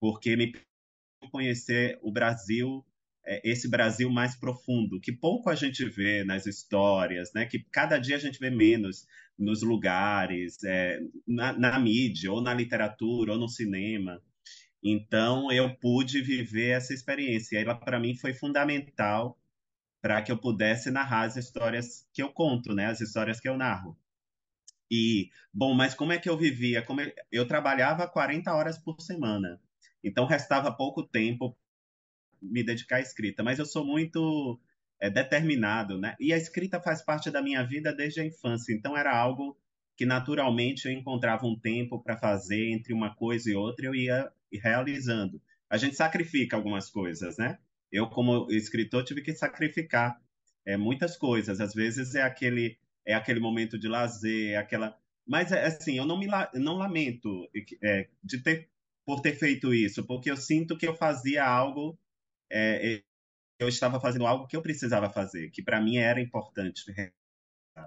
[0.00, 0.54] porque me
[1.30, 2.82] conhecer o Brasil
[3.26, 7.44] esse Brasil mais profundo, que pouco a gente vê nas histórias, né?
[7.44, 12.54] que cada dia a gente vê menos nos lugares, é, na, na, mídia, ou na
[12.54, 14.22] literatura, ou no cinema.
[14.82, 17.58] Então, eu pude viver essa experiência.
[17.58, 19.38] Ela, para mim, foi fundamental
[20.00, 22.86] para que eu pudesse narrar as histórias que eu conto, né?
[22.86, 23.98] as histórias que eu narro.
[24.88, 26.80] E, bom, mas como é que eu vivia?
[26.80, 29.60] Como eu, eu trabalhava 40 horas por semana.
[30.02, 31.56] Então, restava pouco tempo
[32.40, 34.60] me dedicar à escrita, mas eu sou muito
[35.00, 36.16] é, determinado, né?
[36.18, 39.56] E a escrita faz parte da minha vida desde a infância, então era algo
[39.96, 44.30] que naturalmente eu encontrava um tempo para fazer entre uma coisa e outra, eu ia
[44.52, 45.40] realizando.
[45.68, 47.58] A gente sacrifica algumas coisas, né?
[47.90, 50.20] Eu, como escritor, tive que sacrificar
[50.64, 51.60] é, muitas coisas.
[51.60, 54.98] Às vezes é aquele é aquele momento de lazer, é aquela.
[55.26, 57.48] Mas assim, eu não me não lamento
[57.82, 58.68] é, de ter
[59.06, 61.96] por ter feito isso, porque eu sinto que eu fazia algo
[62.50, 63.02] é,
[63.58, 66.84] eu estava fazendo algo que eu precisava fazer, que para mim era importante.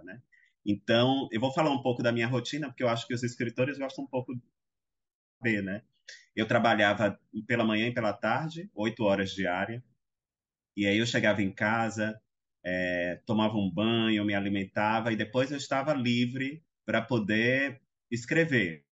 [0.03, 0.21] Né?
[0.65, 3.77] Então, eu vou falar um pouco da minha rotina, porque eu acho que os escritores
[3.77, 4.41] gostam um pouco de
[5.37, 5.83] saber, né?
[6.35, 9.83] Eu trabalhava pela manhã e pela tarde, oito horas diária,
[10.75, 12.19] e aí eu chegava em casa,
[12.63, 18.85] é, tomava um banho, me alimentava, e depois eu estava livre para poder escrever,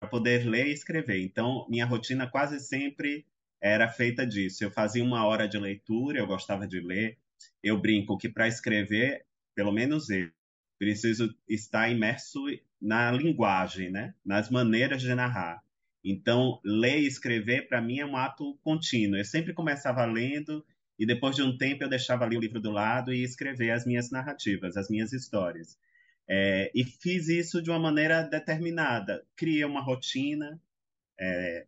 [0.00, 1.22] para poder ler e escrever.
[1.22, 3.26] Então, minha rotina quase sempre
[3.62, 4.64] era feita disso.
[4.64, 7.16] Eu fazia uma hora de leitura, eu gostava de ler.
[7.62, 10.28] Eu brinco que para escrever, pelo menos eu,
[10.78, 12.40] preciso estar imerso
[12.80, 14.14] na linguagem, né?
[14.24, 15.62] nas maneiras de narrar.
[16.04, 19.16] Então, ler e escrever, para mim, é um ato contínuo.
[19.16, 20.66] Eu sempre começava lendo
[20.98, 23.86] e depois de um tempo eu deixava ali o livro do lado e escrever as
[23.86, 25.78] minhas narrativas, as minhas histórias.
[26.28, 29.24] É, e fiz isso de uma maneira determinada.
[29.36, 30.60] Criei uma rotina,
[31.20, 31.66] é,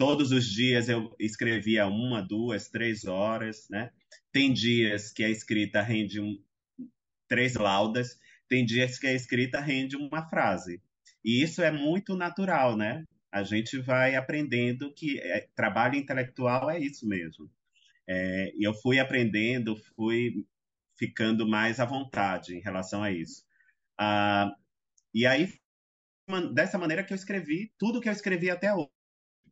[0.00, 3.90] Todos os dias eu escrevia uma, duas, três horas, né?
[4.32, 6.42] Tem dias que a escrita rende um,
[7.28, 10.82] três laudas, tem dias que a escrita rende uma frase.
[11.22, 13.04] E isso é muito natural, né?
[13.30, 17.50] A gente vai aprendendo que é, trabalho intelectual é isso mesmo.
[18.08, 20.46] É, eu fui aprendendo, fui
[20.98, 23.44] ficando mais à vontade em relação a isso.
[23.98, 24.50] Ah,
[25.12, 25.52] e aí,
[26.54, 28.88] dessa maneira que eu escrevi tudo que eu escrevi até hoje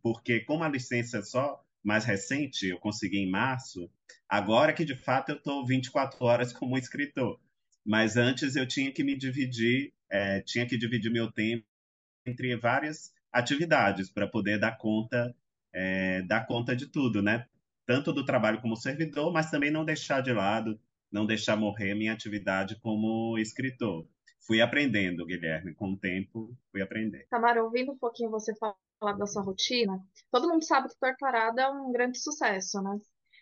[0.02, 3.90] porque como a licença é só mais recente, eu consegui em março,
[4.28, 7.40] agora que de fato eu estou 24 horas como escritor.
[7.84, 11.64] Mas antes eu tinha que me dividir, é, tinha que dividir meu tempo
[12.26, 15.34] entre várias atividades para poder dar conta,
[15.72, 17.46] é, dar conta de tudo, né?
[17.87, 20.78] Tanto do trabalho como servidor, mas também não deixar de lado,
[21.11, 24.06] não deixar morrer minha atividade como escritor.
[24.46, 27.24] Fui aprendendo, Guilherme, com o tempo fui aprendendo.
[27.30, 29.98] Tamara, ouvindo um pouquinho você falar falar da sua rotina,
[30.30, 32.98] todo mundo sabe que Torturada é um grande sucesso, né?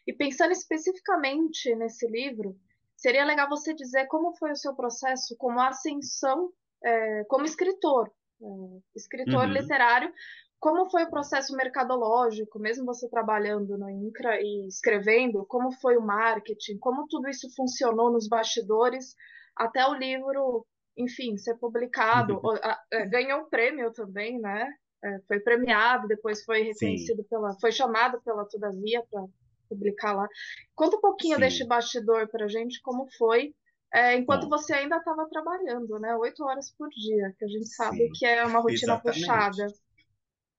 [0.06, 2.56] E pensando especificamente nesse livro,
[2.96, 6.50] seria legal você dizer como foi o seu processo como ascensão,
[6.84, 8.46] é, como escritor, é,
[8.94, 9.52] escritor uhum.
[9.52, 10.12] literário,
[10.58, 16.02] como foi o processo mercadológico, mesmo você trabalhando no INCRA e escrevendo, como foi o
[16.02, 19.14] marketing, como tudo isso funcionou nos bastidores,
[19.54, 20.66] até o livro,
[20.96, 22.56] enfim, ser publicado, uhum.
[22.92, 24.72] É, ganhou um prêmio também, né?
[25.04, 27.28] É, foi premiado, depois foi reconhecido Sim.
[27.28, 29.24] pela, foi chamado pela Todavia para
[29.68, 30.28] publicar lá.
[30.74, 31.40] Conta um pouquinho Sim.
[31.40, 33.54] deste bastidor para gente, como foi
[33.92, 36.14] é, enquanto Bom, você ainda estava trabalhando, né?
[36.16, 39.20] Oito horas por dia, que a gente sabe sim, que é uma rotina exatamente.
[39.20, 39.66] puxada.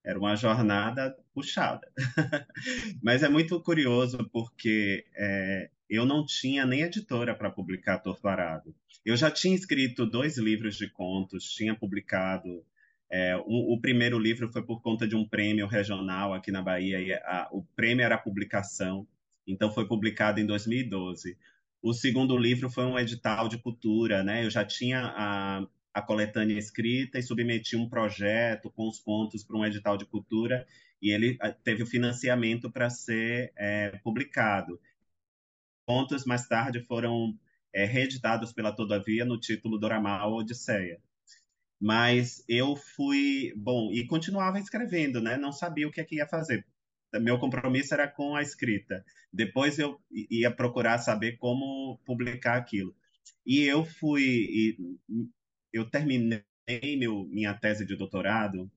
[0.04, 1.92] Era uma jornada puxada.
[3.02, 8.74] Mas é muito curioso porque é, eu não tinha nem editora para publicar Torturado.
[9.04, 12.64] Eu já tinha escrito dois livros de contos, tinha publicado
[13.10, 17.00] é, o, o, primeiro livro foi por conta de um prêmio regional aqui na Bahia,
[17.00, 19.06] e a, o prêmio era a publicação,
[19.46, 21.36] então foi publicado em 2012.
[21.80, 24.44] O segundo livro foi um edital de cultura, né?
[24.44, 29.56] Eu já tinha a, a coletânea escrita e submeti um projeto com os contos para
[29.56, 30.66] um edital de cultura,
[31.00, 34.78] e ele teve o financiamento para ser é, publicado.
[35.86, 37.38] Contos mais tarde foram
[37.72, 41.00] é, reeditados pela Todavia no título Doramal Odisseia.
[41.80, 45.36] Mas eu fui, bom, e continuava escrevendo, né?
[45.36, 46.66] Não sabia o que, é que ia fazer.
[47.14, 49.04] Meu compromisso era com a escrita.
[49.32, 52.94] Depois eu ia procurar saber como publicar aquilo.
[53.46, 54.76] E eu fui, e,
[55.72, 56.42] eu terminei
[56.98, 58.70] meu, minha tese de doutorado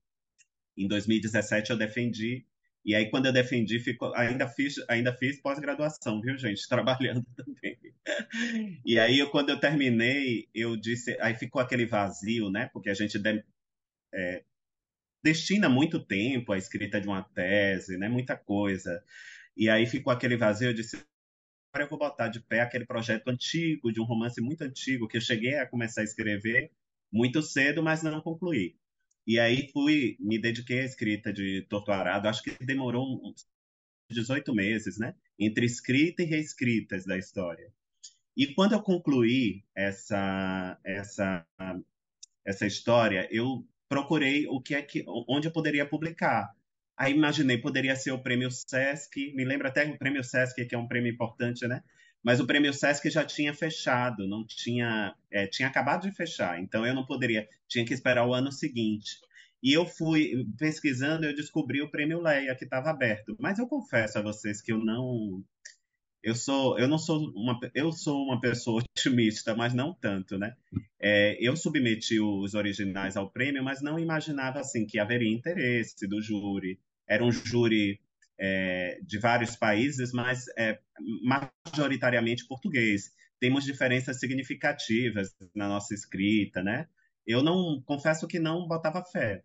[0.76, 2.46] em 2017 eu defendi
[2.84, 6.66] e aí, quando eu defendi, ficou, ainda fiz, ainda fiz pós-graduação, viu, gente?
[6.68, 7.78] Trabalhando também.
[8.84, 11.16] E aí, quando eu terminei, eu disse.
[11.20, 12.68] Aí ficou aquele vazio, né?
[12.72, 13.44] Porque a gente de,
[14.14, 14.44] é,
[15.22, 18.08] destina muito tempo à escrita de uma tese, né?
[18.08, 19.02] Muita coisa.
[19.56, 20.96] E aí ficou aquele vazio, eu disse.
[21.72, 25.16] Agora eu vou botar de pé aquele projeto antigo, de um romance muito antigo, que
[25.16, 26.70] eu cheguei a começar a escrever
[27.10, 28.76] muito cedo, mas não concluí.
[29.26, 33.46] E aí fui, me dediquei à escrita de Torto Arado, acho que demorou uns
[34.10, 35.14] 18 meses, né?
[35.38, 37.72] Entre escrita e reescritas da história.
[38.36, 41.46] E quando eu concluí essa essa
[42.44, 46.54] essa história, eu procurei o que é que onde eu poderia publicar.
[46.96, 50.78] Aí imaginei poderia ser o prêmio Sesc, me lembra até o prêmio Sesc que é
[50.78, 51.82] um prêmio importante, né?
[52.22, 56.86] mas o prêmio Sesc já tinha fechado, não tinha, é, tinha acabado de fechar, então
[56.86, 59.18] eu não poderia, tinha que esperar o ano seguinte.
[59.62, 63.36] E eu fui pesquisando, eu descobri o prêmio Leia que estava aberto.
[63.38, 65.42] Mas eu confesso a vocês que eu não,
[66.22, 70.56] eu sou, eu não sou uma, eu sou uma pessoa otimista, mas não tanto, né?
[71.00, 76.22] É, eu submeti os originais ao prêmio, mas não imaginava assim que haveria interesse do
[76.22, 76.78] júri.
[77.08, 78.00] Era um júri
[78.38, 80.78] é, de vários países, mas é,
[81.22, 83.10] majoritariamente português.
[83.40, 86.88] Temos diferenças significativas na nossa escrita, né?
[87.26, 89.42] Eu não confesso que não botava fé,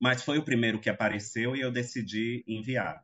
[0.00, 3.02] mas foi o primeiro que apareceu e eu decidi enviar.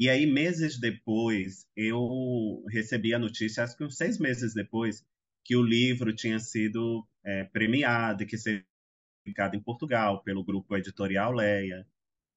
[0.00, 5.04] E aí, meses depois, eu recebi a notícia, acho que uns seis meses depois,
[5.44, 8.64] que o livro tinha sido é, premiado e que seria
[9.22, 11.86] publicado em Portugal pelo grupo editorial Leia.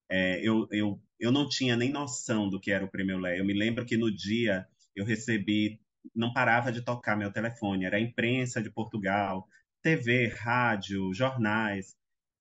[0.10, 3.38] É, eu, eu, eu não tinha nem noção do que era o Prêmio Leia.
[3.38, 5.80] Eu me lembro que no dia eu recebi,
[6.14, 9.48] não parava de tocar meu telefone, era a imprensa de Portugal,
[9.82, 11.96] TV, rádio, jornais.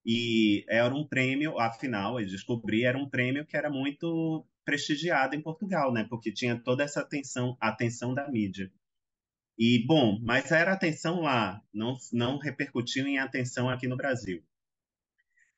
[0.04, 5.40] E era um prêmio, afinal, eu descobri, era um prêmio que era muito prestigiado em
[5.40, 6.04] Portugal, né?
[6.08, 8.70] Porque tinha toda essa atenção, atenção da mídia.
[9.58, 14.42] E, bom, mas era atenção lá, não, não repercutiu em atenção aqui no Brasil.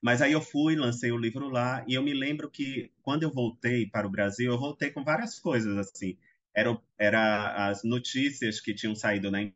[0.02, 3.30] Mas aí eu fui, lancei o livro lá, e eu me lembro que quando eu
[3.30, 6.18] voltei para o Brasil, eu voltei com várias coisas, assim.
[6.54, 9.50] Era, era as notícias que tinham saído na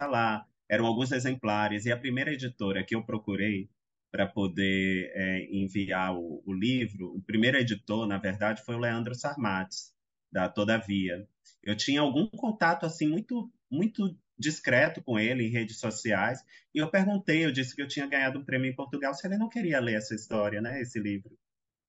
[0.00, 3.70] lá, eram alguns exemplares, e a primeira editora que eu procurei
[4.16, 9.14] para poder é, enviar o, o, livro, o primeiro editor, na verdade, foi o Leandro
[9.14, 9.92] Sarmates,
[10.32, 11.22] da Todavia.
[11.62, 16.42] Eu tinha algum contato, assim, muito, muito discreto com ele em redes sociais.
[16.74, 19.36] E eu perguntei, eu disse que eu tinha ganhado um prêmio em Portugal, se ele
[19.36, 21.36] não queria ler essa história, né, esse livro.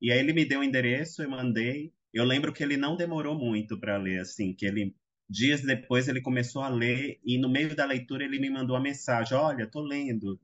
[0.01, 1.93] E aí ele me deu o endereço, eu mandei.
[2.13, 4.93] Eu lembro que ele não demorou muito para ler, assim, que ele
[5.29, 8.83] dias depois ele começou a ler e no meio da leitura ele me mandou uma
[8.83, 10.37] mensagem: "Olha, tô lendo,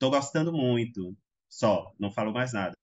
[0.00, 1.16] tô gostando muito".
[1.48, 2.76] Só, não falo mais nada.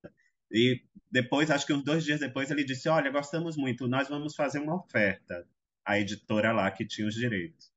[0.50, 4.34] E depois, acho que uns dois dias depois, ele disse: Olha, gostamos muito, nós vamos
[4.34, 5.46] fazer uma oferta.
[5.84, 7.70] A editora lá que tinha os direitos.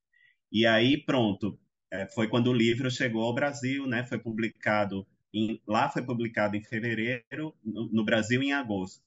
[0.52, 1.60] E aí, pronto,
[1.92, 4.04] é, foi quando o livro chegou ao Brasil, né?
[4.06, 9.04] Foi publicado em, lá foi publicado em fevereiro, no, no, Brasil em agosto.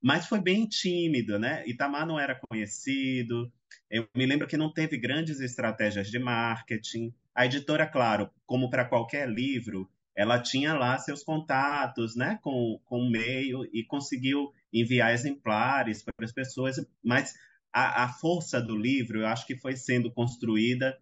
[0.00, 1.64] Mas foi bem tímido, né?
[1.66, 3.52] Itamar não era conhecido.
[3.90, 7.12] Eu me lembro que não teve grandes estratégias de marketing.
[7.34, 13.02] A editora, claro, como para qualquer livro, ela tinha lá seus contatos, né, com, com
[13.02, 17.36] o meio e conseguiu enviar exemplares para as pessoas, mas
[17.72, 20.98] a, a força do livro, eu acho que foi sendo construída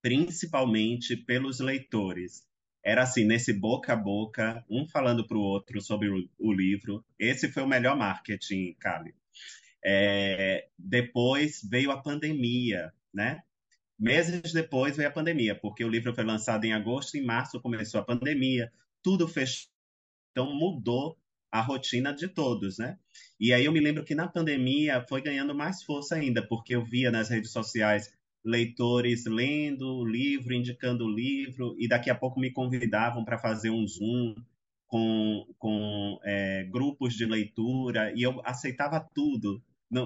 [0.00, 2.46] principalmente pelos leitores.
[2.84, 7.04] Era assim, nesse boca a boca, um falando para o outro sobre o, o, livro.
[7.18, 9.12] Esse foi o melhor marketing, Cali.
[9.84, 13.42] É, depois veio a pandemia, né?
[14.00, 18.00] Meses depois veio a pandemia, porque o livro foi lançado em agosto, em março começou
[18.00, 18.72] a pandemia,
[19.02, 19.68] tudo fechou,
[20.32, 21.18] então mudou
[21.52, 22.98] a rotina de todos, né?
[23.38, 26.82] E aí eu me lembro que na pandemia foi ganhando mais força ainda, porque eu
[26.82, 28.10] via nas redes sociais
[28.42, 33.68] leitores lendo o livro, indicando o livro, e daqui a pouco me convidavam para fazer
[33.68, 34.34] um Zoom
[34.86, 39.62] com, com é, grupos de leitura, e eu aceitava tudo.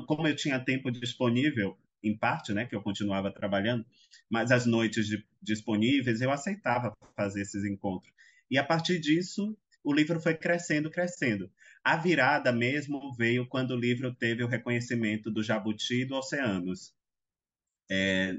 [0.08, 3.84] Como eu tinha tempo disponível, em parte, né, que eu continuava trabalhando,
[4.30, 8.12] mas as noites de, disponíveis eu aceitava fazer esses encontros.
[8.50, 11.50] E a partir disso, o livro foi crescendo, crescendo.
[11.82, 16.94] A virada mesmo veio quando o livro teve o reconhecimento do Jabuti do Oceanos,
[17.90, 18.34] é,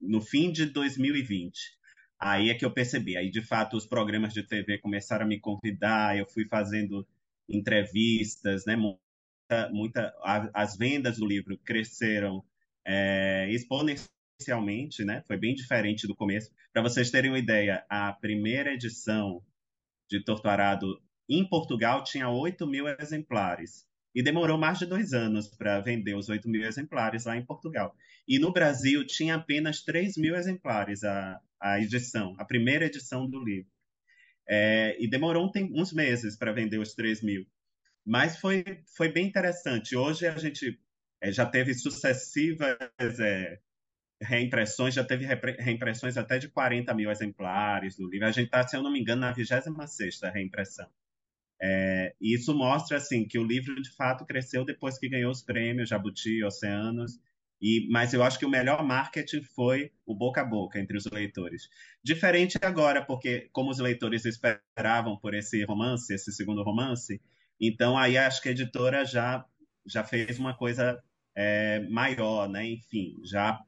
[0.00, 1.78] no fim de 2020.
[2.18, 3.16] Aí é que eu percebi.
[3.16, 7.06] Aí, de fato, os programas de TV começaram a me convidar, eu fui fazendo
[7.48, 8.76] entrevistas, né?
[8.76, 10.14] Muita, muita,
[10.54, 12.44] as vendas do livro cresceram
[12.86, 14.10] é, exponencialmente
[15.04, 15.22] né?
[15.26, 16.50] Foi bem diferente do começo.
[16.72, 19.42] Para vocês terem uma ideia, a primeira edição
[20.08, 23.86] de Torturado em Portugal tinha 8 mil exemplares.
[24.14, 27.94] E demorou mais de dois anos para vender os 8 mil exemplares lá em Portugal.
[28.26, 33.44] E no Brasil tinha apenas 3 mil exemplares a, a edição, a primeira edição do
[33.44, 33.70] livro.
[34.48, 37.46] É, e demorou um, uns meses para vender os 3 mil.
[38.04, 38.64] Mas foi,
[38.96, 39.94] foi bem interessante.
[39.94, 40.80] Hoje a gente
[41.20, 42.76] é, já teve sucessivas
[43.20, 43.60] é,
[44.22, 45.26] reimpressões, já teve
[45.58, 48.26] reimpressões até de 40 mil exemplares do livro.
[48.26, 50.88] A gente está, se eu não me engano, na 26 reimpressão.
[51.62, 55.42] É, e isso mostra assim que o livro de fato cresceu depois que ganhou os
[55.42, 57.18] prêmios Jabuti, Oceanos,
[57.60, 61.04] e, mas eu acho que o melhor marketing foi o boca a boca entre os
[61.04, 61.68] leitores.
[62.02, 67.20] Diferente agora, porque como os leitores esperavam por esse romance, esse segundo romance,
[67.60, 69.44] então aí acho que a editora já
[69.86, 71.02] já fez uma coisa
[71.34, 72.66] é, maior, né?
[72.66, 73.60] Enfim, já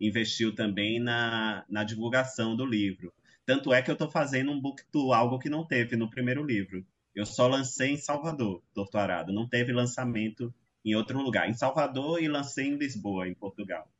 [0.00, 3.12] investiu também na, na divulgação do livro.
[3.44, 6.44] Tanto é que eu estou fazendo um book tour, algo que não teve no primeiro
[6.44, 6.84] livro.
[7.14, 9.32] Eu só lancei em Salvador, Torturado.
[9.32, 10.54] Não teve lançamento
[10.84, 11.48] em outro lugar.
[11.48, 13.90] Em Salvador e lancei em Lisboa, em Portugal.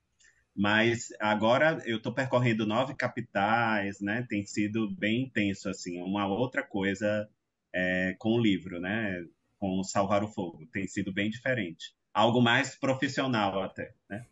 [0.54, 4.26] Mas agora eu estou percorrendo nove capitais, né?
[4.28, 6.00] Tem sido bem intenso, assim.
[6.02, 7.28] Uma outra coisa
[7.72, 9.24] é, com o livro, né?
[9.58, 10.66] Com Salvar o Fogo.
[10.72, 11.94] Tem sido bem diferente.
[12.18, 14.24] Algo mais profissional até, né?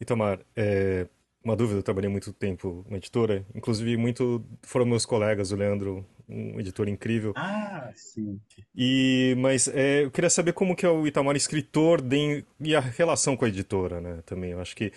[0.00, 1.08] Itamar, é,
[1.42, 6.06] uma dúvida, eu trabalhei muito tempo na editora, inclusive muito foram meus colegas, o Leandro,
[6.28, 7.32] um editor incrível.
[7.34, 8.40] Ah, sim.
[8.76, 12.80] E, mas é, eu queria saber como que é o Itamar escritor de, e a
[12.80, 14.92] relação com a editora, né, também, eu acho que,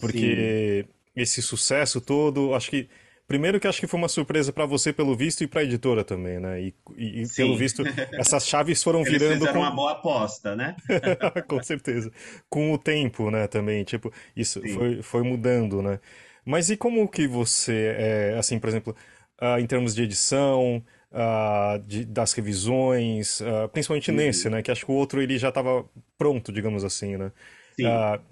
[0.00, 1.20] porque sim.
[1.20, 2.88] esse sucesso todo, acho que
[3.26, 6.04] Primeiro que acho que foi uma surpresa para você pelo visto e para a editora
[6.04, 6.60] também, né?
[6.60, 9.58] E, e pelo visto essas chaves foram Eles virando com...
[9.58, 10.76] uma boa aposta, né?
[11.48, 12.12] com certeza.
[12.50, 13.46] Com o tempo, né?
[13.46, 15.98] Também, tipo, isso foi, foi mudando, né?
[16.44, 18.96] Mas e como que você, é, assim, por exemplo,
[19.40, 24.16] uh, em termos de edição, uh, de, das revisões, uh, principalmente Sim.
[24.16, 24.62] nesse, né?
[24.62, 25.84] Que acho que o outro ele já estava
[26.18, 27.32] pronto, digamos assim, né?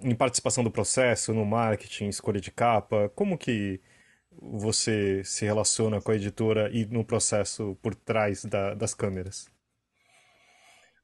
[0.01, 3.81] em participação do processo, no marketing, escolha de capa, como que
[4.41, 9.47] você se relaciona com a editora e no processo por trás da, das câmeras?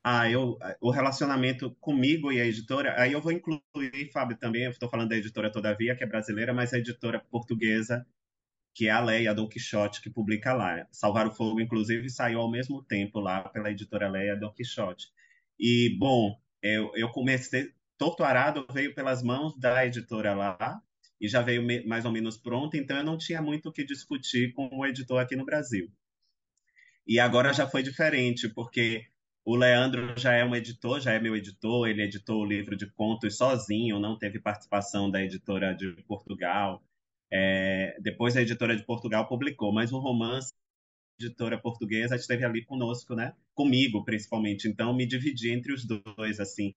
[0.03, 4.71] Ah, eu, o relacionamento comigo e a editora, aí eu vou incluir, Fábio, também, eu
[4.71, 8.07] estou falando da editora Todavia, que é brasileira, mas a editora portuguesa,
[8.73, 10.87] que é a Leia Don Quixote, que publica lá.
[10.91, 15.07] Salvar o Fogo, inclusive, saiu ao mesmo tempo lá pela editora Leia Don Quixote.
[15.59, 20.81] E, bom, eu, eu comecei, Torturado veio pelas mãos da editora lá,
[21.19, 24.53] e já veio mais ou menos pronto, então eu não tinha muito o que discutir
[24.53, 25.91] com o editor aqui no Brasil.
[27.05, 29.05] E agora já foi diferente, porque
[29.45, 32.85] o Leandro já é um editor, já é meu editor, ele editou o livro de
[32.91, 36.83] contos sozinho, não teve participação da editora de Portugal.
[37.31, 40.53] É, depois a editora de Portugal publicou, mas o romance
[41.19, 43.33] editora portuguesa esteve ali conosco, né?
[43.53, 44.67] Comigo, principalmente.
[44.67, 46.73] Então, me dividi entre os dois, assim.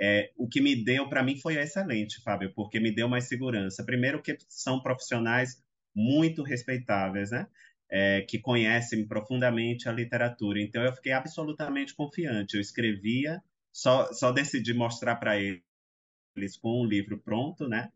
[0.00, 3.84] É, o que me deu para mim foi excelente, Fábio, porque me deu mais segurança.
[3.84, 5.62] Primeiro que são profissionais
[5.94, 7.46] muito respeitáveis, né?
[7.90, 10.60] É, que conhecem profundamente a literatura.
[10.60, 12.54] Então eu fiquei absolutamente confiante.
[12.54, 13.40] Eu escrevia,
[13.72, 17.92] só, só decidi mostrar para eles com o livro pronto, né?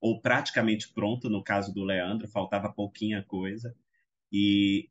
[0.00, 3.74] Ou praticamente pronto, no caso do Leandro, faltava pouquinha coisa.
[4.32, 4.88] E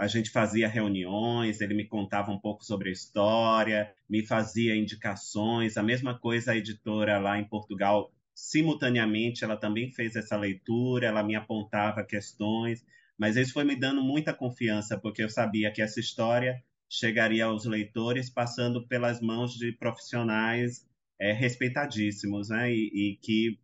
[0.00, 5.76] a gente fazia reuniões, ele me contava um pouco sobre a história, me fazia indicações.
[5.76, 11.22] A mesma coisa a editora lá em Portugal, simultaneamente, ela também fez essa leitura, ela
[11.22, 12.82] me apontava questões,
[13.18, 17.66] mas isso foi me dando muita confiança, porque eu sabia que essa história chegaria aos
[17.66, 20.82] leitores passando pelas mãos de profissionais
[21.20, 22.72] é, respeitadíssimos, né?
[22.72, 23.58] E, e que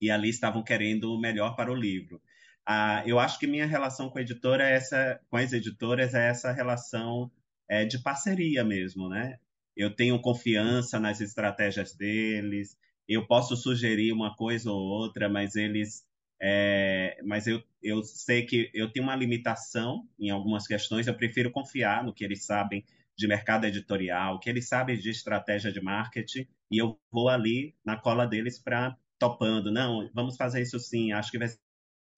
[0.00, 2.18] e ali estavam querendo o melhor para o livro.
[2.66, 6.28] Ah, eu acho que minha relação com a editora é essa, com as editoras é
[6.28, 7.30] essa relação
[7.68, 9.38] é, de parceria mesmo, né?
[9.76, 12.76] Eu tenho confiança nas estratégias deles,
[13.08, 16.06] eu posso sugerir uma coisa ou outra, mas eles,
[16.40, 21.50] é, mas eu, eu sei que eu tenho uma limitação em algumas questões, eu prefiro
[21.50, 22.84] confiar no que eles sabem
[23.16, 27.96] de mercado editorial, que eles sabem de estratégia de marketing, e eu vou ali na
[27.96, 31.48] cola deles para topando, não, vamos fazer isso sim, acho que vai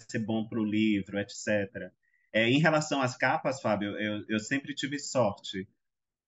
[0.08, 1.90] ser bom para o livro, etc.
[2.32, 5.68] É, em relação às capas, Fábio, eu, eu sempre tive sorte,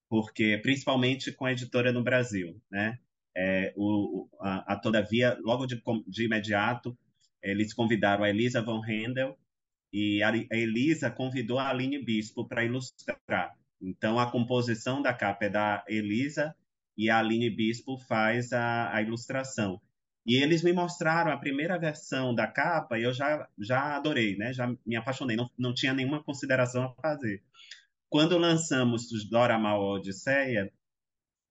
[0.08, 2.98] porque principalmente com a editora no Brasil, né?
[3.36, 6.96] É, o, a, a, Todavia, logo de, de, imediato,
[7.42, 9.36] eles convidaram a Elisa von Handel
[9.92, 13.56] e a, a Elisa convidou a Aline Bispo para ilustrar.
[13.80, 16.54] Então, a composição da capa é da Elisa
[16.96, 19.80] e a Aline Bispo faz a, a ilustração.
[20.26, 24.52] E eles me mostraram a primeira versão da capa e eu já, já adorei, né?
[24.52, 27.42] Já me apaixonei, não, não tinha nenhuma consideração a fazer.
[28.08, 30.72] Quando lançamos Dora Mal Odisseia,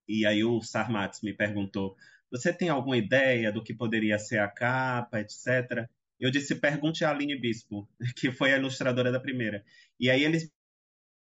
[0.08, 1.96] e aí o Sarmatz me perguntou:
[2.32, 5.88] você tem alguma ideia do que poderia ser a capa, etc.
[6.20, 9.64] Eu disse: pergunte a Aline Bispo, que foi a ilustradora da primeira.
[10.00, 10.52] E aí eles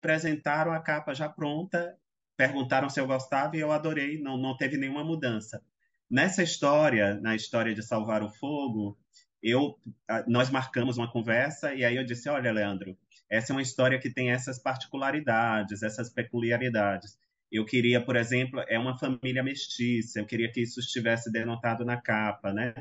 [0.00, 1.96] apresentaram a capa já pronta,
[2.36, 5.62] perguntaram se eu gostava e eu adorei, não, não teve nenhuma mudança.
[6.10, 8.98] Nessa história, na história de Salvar o Fogo,
[9.40, 9.78] eu,
[10.26, 12.98] nós marcamos uma conversa e aí eu disse: olha, Leandro,
[13.30, 17.16] essa é uma história que tem essas particularidades, essas peculiaridades.
[17.50, 22.00] Eu queria, por exemplo, é uma família mestiça, eu queria que isso estivesse denotado na
[22.00, 22.74] capa, né?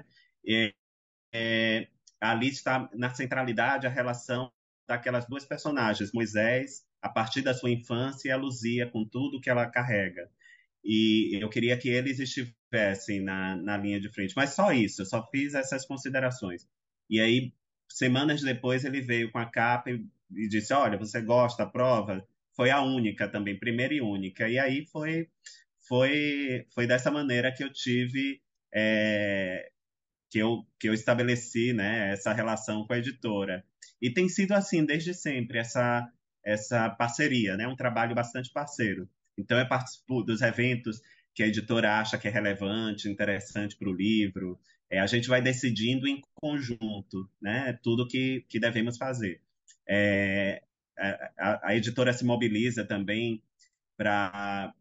[1.31, 1.87] É,
[2.19, 4.51] ali está na centralidade a relação
[4.87, 9.49] daquelas duas personagens, Moisés, a partir da sua infância, e a Luzia, com tudo que
[9.49, 10.29] ela carrega.
[10.83, 12.58] E eu queria que eles estivessem
[13.23, 14.33] na, na linha de frente.
[14.35, 16.67] Mas só isso, eu só fiz essas considerações.
[17.09, 17.53] E aí,
[17.87, 20.05] semanas depois, ele veio com a capa e,
[20.35, 22.25] e disse: Olha, você gosta da prova?
[22.55, 24.47] Foi a única também, primeira e única.
[24.47, 25.27] E aí foi,
[25.87, 28.41] foi, foi dessa maneira que eu tive.
[28.73, 29.69] É,
[30.29, 33.65] que eu, que eu estabeleci né, essa relação com a editora.
[34.01, 36.07] E tem sido assim desde sempre, essa,
[36.45, 39.09] essa parceria, né, um trabalho bastante parceiro.
[39.37, 41.01] Então, eu participo dos eventos
[41.39, 44.59] que a editora acha que é relevante, interessante para o livro.
[44.89, 49.41] É, a gente vai decidindo em conjunto né, tudo que, que devemos fazer.
[49.87, 50.61] É,
[51.37, 53.41] a, a, editora se mobiliza também
[53.95, 54.73] para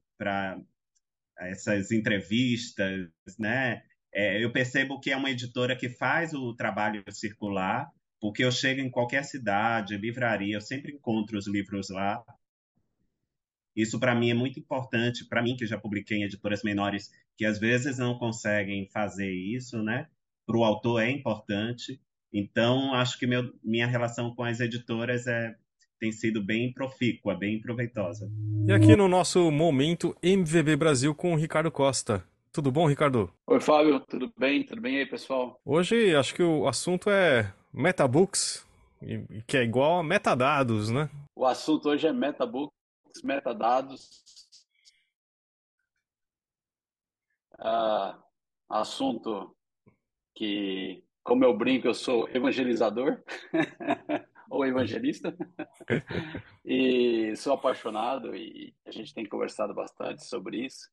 [1.38, 3.84] essas entrevistas, né?
[4.12, 7.88] É, eu percebo que é uma editora que faz o trabalho circular,
[8.20, 12.20] porque eu chego em qualquer cidade, livraria, eu sempre encontro os livros lá,
[13.78, 17.44] isso para mim é muito importante, para mim que já publiquei em editoras menores que
[17.44, 20.08] às vezes não conseguem fazer isso, né?
[20.44, 22.00] Para o autor é importante.
[22.32, 25.54] Então acho que meu, minha relação com as editoras é
[26.00, 28.28] tem sido bem profícua, bem proveitosa.
[28.66, 32.24] E aqui no nosso momento MVB Brasil com o Ricardo Costa.
[32.52, 33.30] Tudo bom, Ricardo?
[33.46, 34.00] Oi, Fábio.
[34.00, 34.64] Tudo bem?
[34.64, 35.60] Tudo bem aí, pessoal?
[35.64, 38.66] Hoje acho que o assunto é Metabooks,
[39.46, 41.08] que é igual a metadados, né?
[41.36, 42.77] O assunto hoje é Metabooks
[43.22, 44.24] metadados,
[47.58, 48.18] ah,
[48.68, 49.56] assunto
[50.34, 53.22] que, como eu brinco, eu sou evangelizador
[54.50, 55.36] ou evangelista
[56.64, 60.88] e sou apaixonado e a gente tem conversado bastante sobre isso,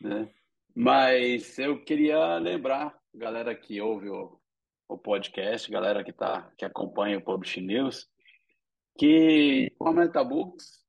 [0.00, 0.30] né?
[0.74, 4.40] Mas eu queria lembrar, galera que ouve o,
[4.88, 8.08] o podcast, galera que tá que acompanha o Publish News,
[8.96, 10.87] que o Metabooks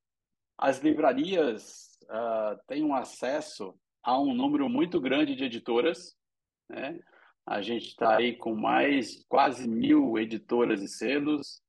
[0.60, 6.14] as livrarias uh, têm um acesso a um número muito grande de editoras.
[6.68, 7.00] Né?
[7.46, 11.62] A gente está aí com mais quase mil editoras e selos.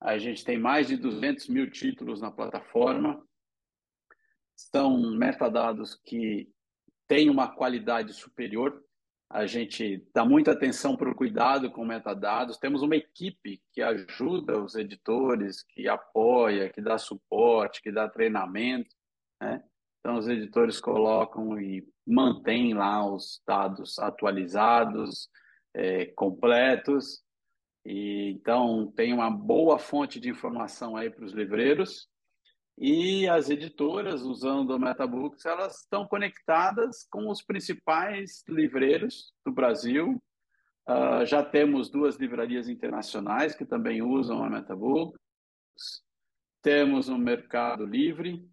[0.00, 3.24] A gente tem mais de 200 mil títulos na plataforma.
[4.56, 6.50] São metadados que
[7.06, 8.84] têm uma qualidade superior
[9.28, 12.58] a gente dá muita atenção para o cuidado com metadados.
[12.58, 18.94] Temos uma equipe que ajuda os editores, que apoia, que dá suporte, que dá treinamento.
[19.40, 19.62] Né?
[19.98, 25.28] Então, os editores colocam e mantêm lá os dados atualizados,
[25.74, 27.20] é, completos.
[27.84, 32.08] E, então, tem uma boa fonte de informação aí para os livreiros.
[32.78, 40.22] E as editoras, usando o MetaBooks, elas estão conectadas com os principais livreiros do Brasil.
[40.86, 45.18] Uh, já temos duas livrarias internacionais que também usam a MetaBooks.
[46.60, 48.46] Temos o Mercado Livre,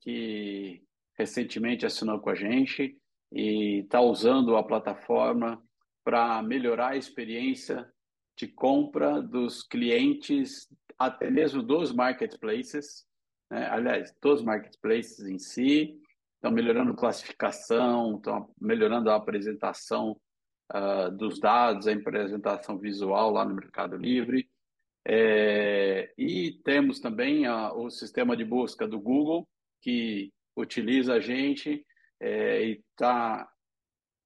[0.00, 0.82] que
[1.16, 2.98] recentemente assinou com a gente
[3.30, 5.62] e está usando a plataforma
[6.04, 7.88] para melhorar a experiência
[8.36, 10.66] de compra dos clientes,
[10.98, 13.06] até mesmo dos marketplaces
[13.52, 13.68] né?
[13.68, 16.00] aliás, dos marketplaces em si,
[16.36, 20.18] estão melhorando classificação, estão melhorando a apresentação
[20.72, 24.48] uh, dos dados, a apresentação visual lá no Mercado Livre.
[25.06, 29.46] É, e temos também a, o sistema de busca do Google,
[29.82, 31.84] que utiliza a gente
[32.20, 33.48] é, e está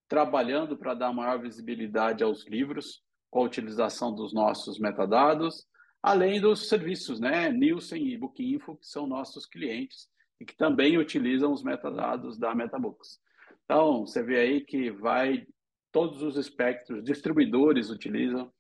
[0.09, 5.67] trabalhando para dar maior visibilidade aos livros com a utilização dos nossos metadados
[6.07, 10.09] além dos serviços, né, Nielsen e Bookinfo, que são nossos clientes
[10.41, 13.21] e que também utilizam os metadados da Metabooks.
[13.65, 15.45] Então, você vê aí que vai
[15.91, 18.53] todos os espectros, distribuidores utilizam.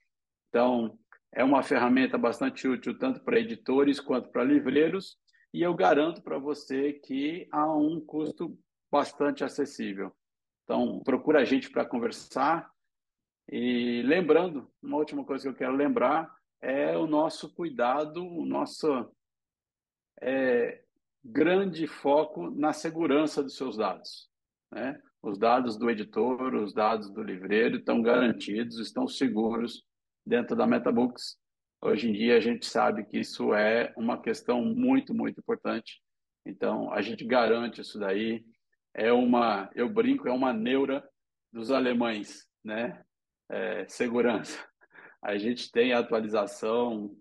[0.49, 0.99] Então,
[1.33, 5.17] é uma ferramenta bastante útil tanto para editores quanto para livreiros,
[5.55, 8.59] e eu garanto para você que há um custo
[8.91, 10.11] bastante acessível.
[10.65, 12.69] Então, procura a gente para conversar.
[13.49, 19.11] E lembrando, uma última coisa que eu quero lembrar é o nosso cuidado, o nosso
[20.21, 20.83] é,
[21.25, 24.29] grande foco na segurança dos seus dados.
[24.73, 25.01] Né?
[25.23, 29.85] Os dados do editor, os dados do livreiro estão garantidos, estão seguros
[30.25, 31.37] dentro da MetaBooks.
[31.83, 36.01] Hoje em dia a gente sabe que isso é uma questão muito, muito importante.
[36.45, 38.45] Então a gente garante isso daí.
[38.95, 41.07] É uma, eu brinco, é uma neura
[41.53, 43.05] dos alemães, né?
[43.49, 44.59] É, segurança.
[45.27, 47.13] A gente tem atualização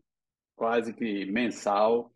[0.56, 2.14] quase que mensal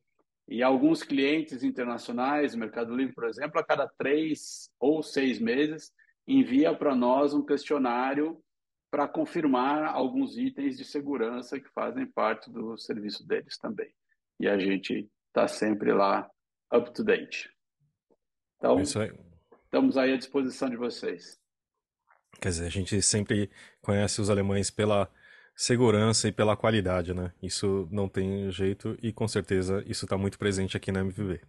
[0.47, 5.91] e alguns clientes internacionais, Mercado Livre, por exemplo, a cada três ou seis meses
[6.27, 8.39] envia para nós um questionário
[8.91, 13.91] para confirmar alguns itens de segurança que fazem parte do serviço deles também.
[14.39, 16.29] E a gente está sempre lá
[16.71, 17.49] up to date.
[18.57, 19.11] Então, aí.
[19.63, 21.39] estamos aí à disposição de vocês.
[22.39, 23.49] Quer dizer, a gente sempre
[23.81, 25.11] conhece os alemães pela
[25.60, 27.34] segurança e pela qualidade, né?
[27.43, 31.41] Isso não tem jeito e com certeza isso está muito presente aqui na MVB.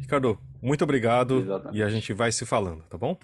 [0.00, 1.76] Ricardo, muito obrigado Exatamente.
[1.76, 3.18] e a gente vai se falando, tá bom?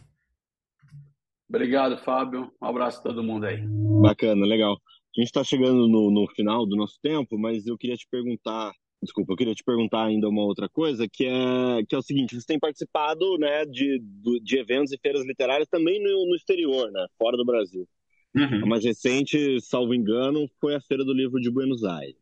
[1.48, 2.50] Obrigado, Fábio.
[2.60, 3.64] Um abraço a todo mundo aí.
[4.02, 4.72] Bacana, legal.
[5.16, 8.72] A gente está chegando no, no final do nosso tempo, mas eu queria te perguntar
[9.00, 12.34] desculpa, eu queria te perguntar ainda uma outra coisa, que é, que é o seguinte,
[12.34, 14.00] você tem participado, né, de,
[14.42, 17.86] de eventos e feiras literárias também no, no exterior, né, fora do Brasil.
[18.34, 18.64] Uhum.
[18.64, 22.16] A mais recente, salvo engano, foi a Feira do Livro de Buenos Aires.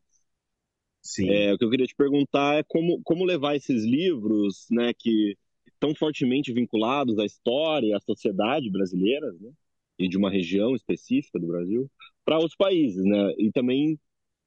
[1.01, 1.29] Sim.
[1.29, 5.37] É, o que eu queria te perguntar é como, como levar esses livros, né, que
[5.67, 9.51] estão fortemente vinculados à história e à sociedade brasileira, né,
[9.99, 11.91] e de uma região específica do Brasil,
[12.25, 13.99] para outros países, né, e também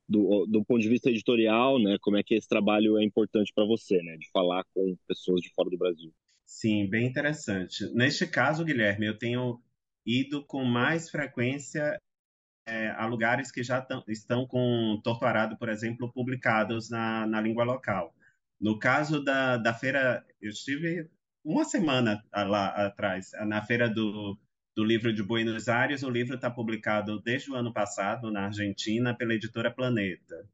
[0.08, 3.66] do, do ponto de vista editorial, né, como é que esse trabalho é importante para
[3.66, 6.14] você, né, de falar com pessoas de fora do Brasil.
[6.46, 7.86] Sim, bem interessante.
[7.94, 9.60] Neste caso, Guilherme, eu tenho
[10.06, 12.00] ido com mais frequência
[12.68, 18.14] é, a lugares que já estão com Torturado, por exemplo, publicados na, na língua local.
[18.60, 21.10] No caso da, da feira, eu estive
[21.44, 24.38] uma semana lá atrás, na feira do,
[24.76, 26.04] do livro de Buenos Aires.
[26.04, 30.48] O livro está publicado desde o ano passado na Argentina pela editora Planeta.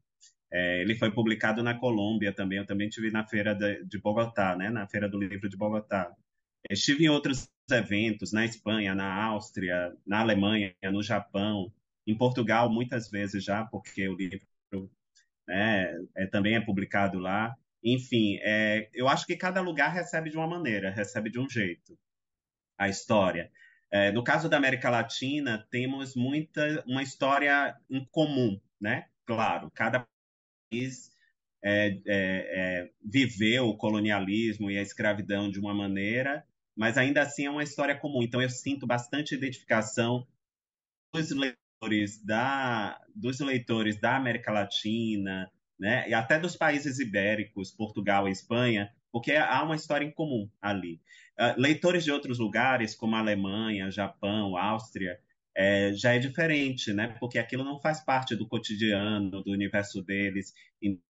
[0.52, 2.58] É, ele foi publicado na Colômbia também.
[2.58, 4.68] Eu também estive na feira de, de Bogotá, né?
[4.68, 6.14] Na feira do livro de Bogotá.
[6.70, 11.72] Estive em outros eventos na Espanha, na Áustria, na Alemanha, no Japão,
[12.06, 14.40] em Portugal muitas vezes já, porque o livro
[15.46, 17.56] né, é, também é publicado lá.
[17.82, 21.98] Enfim, é, eu acho que cada lugar recebe de uma maneira, recebe de um jeito
[22.78, 23.50] a história.
[23.90, 29.06] É, no caso da América Latina, temos muita uma história em comum, né?
[29.26, 30.06] Claro, cada
[30.70, 31.12] país
[31.62, 36.44] é, é, é, viveu o colonialismo e a escravidão de uma maneira
[36.76, 38.22] mas ainda assim é uma história comum.
[38.22, 40.26] Então eu sinto bastante identificação
[41.14, 48.28] dos leitores da, dos leitores da América Latina, né, e até dos países ibéricos, Portugal
[48.28, 51.00] e Espanha, porque há uma história em comum ali.
[51.38, 55.18] Uh, leitores de outros lugares, como Alemanha, Japão, Áustria,
[55.54, 57.08] é, já é diferente, né?
[57.20, 60.54] Porque aquilo não faz parte do cotidiano, do universo deles.
[60.80, 61.02] Então,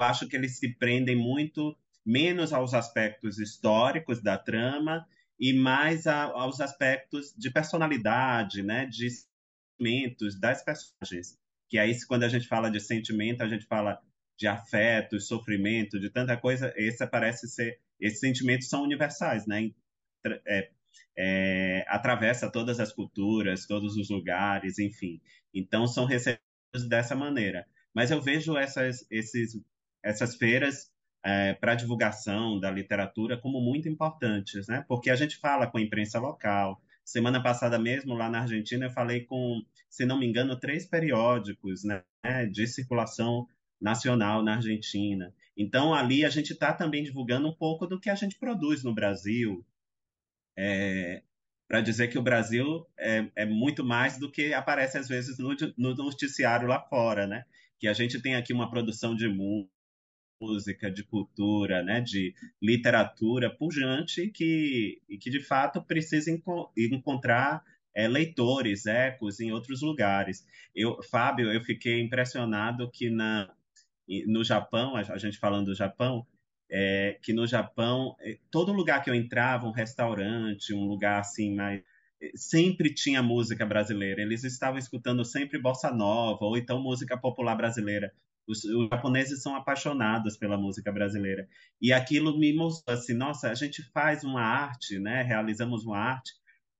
[0.00, 5.06] eu acho que eles se prendem muito menos aos aspectos históricos da trama
[5.38, 11.38] e mais a, aos aspectos de personalidade, né, de sentimentos das personagens.
[11.68, 14.00] Que aí, quando a gente fala de sentimento, a gente fala
[14.38, 16.72] de afeto, sofrimento, de tanta coisa.
[16.76, 19.70] Esse parece ser, esses sentimentos são universais, né?
[20.46, 20.70] É,
[21.16, 25.20] é, atravessa todas as culturas, todos os lugares, enfim.
[25.52, 27.66] Então são recebidos dessa maneira.
[27.94, 29.60] Mas eu vejo essas, esses,
[30.02, 30.90] essas feiras
[31.24, 34.84] é, para a divulgação da literatura como muito importantes, né?
[34.88, 36.80] Porque a gente fala com a imprensa local.
[37.04, 41.84] Semana passada mesmo, lá na Argentina, eu falei com, se não me engano, três periódicos
[41.84, 42.02] né,
[42.50, 43.46] de circulação
[43.80, 45.34] nacional na Argentina.
[45.56, 48.94] Então, ali a gente está também divulgando um pouco do que a gente produz no
[48.94, 49.64] Brasil,
[50.56, 51.22] é,
[51.68, 55.56] para dizer que o Brasil é, é, muito mais do que aparece às vezes no,
[55.76, 57.44] no noticiário lá fora, né?
[57.78, 59.28] Que a gente tem aqui uma produção de
[60.42, 67.62] música, de cultura, né, de literatura pujante que, que de fato precisa enco encontrar
[67.94, 70.44] é, leitores, ecos em outros lugares.
[70.74, 73.48] Eu, Fábio, eu fiquei impressionado que na,
[74.26, 76.26] no Japão, a gente falando do Japão,
[76.70, 81.54] é, que no Japão, é, todo lugar que eu entrava, um restaurante, um lugar assim
[81.54, 81.82] mais
[82.34, 84.22] sempre tinha música brasileira.
[84.22, 88.12] Eles estavam escutando sempre bossa nova ou então música popular brasileira.
[88.46, 91.48] Os, os, japoneses são apaixonados pela música brasileira.
[91.80, 95.22] E aquilo me mostrou assim, nossa, a gente faz uma arte, né?
[95.22, 96.32] Realizamos uma arte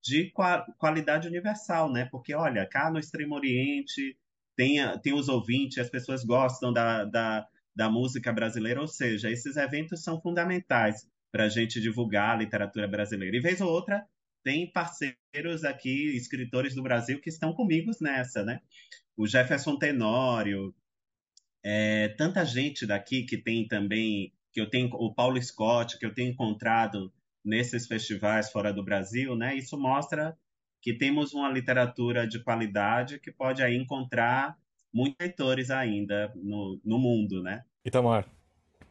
[0.03, 0.33] de
[0.79, 2.07] qualidade universal, né?
[2.11, 4.17] Porque, olha, cá no Extremo Oriente
[4.57, 9.57] tem, tem os ouvintes, as pessoas gostam da, da, da música brasileira, ou seja, esses
[9.57, 13.37] eventos são fundamentais para a gente divulgar a literatura brasileira.
[13.37, 14.05] E vez ou outra,
[14.45, 18.61] tem parceiros aqui, escritores do Brasil, que estão comigo nessa, né?
[19.17, 20.75] O Jefferson Tenório,
[21.63, 26.15] é, tanta gente daqui que tem também, que eu tenho, o Paulo Scott, que eu
[26.15, 27.13] tenho encontrado
[27.45, 29.55] nesses festivais fora do Brasil, né?
[29.55, 30.37] Isso mostra
[30.81, 34.57] que temos uma literatura de qualidade que pode aí encontrar
[34.93, 37.65] muitos leitores ainda no, no mundo, né?
[37.85, 38.27] Itamar,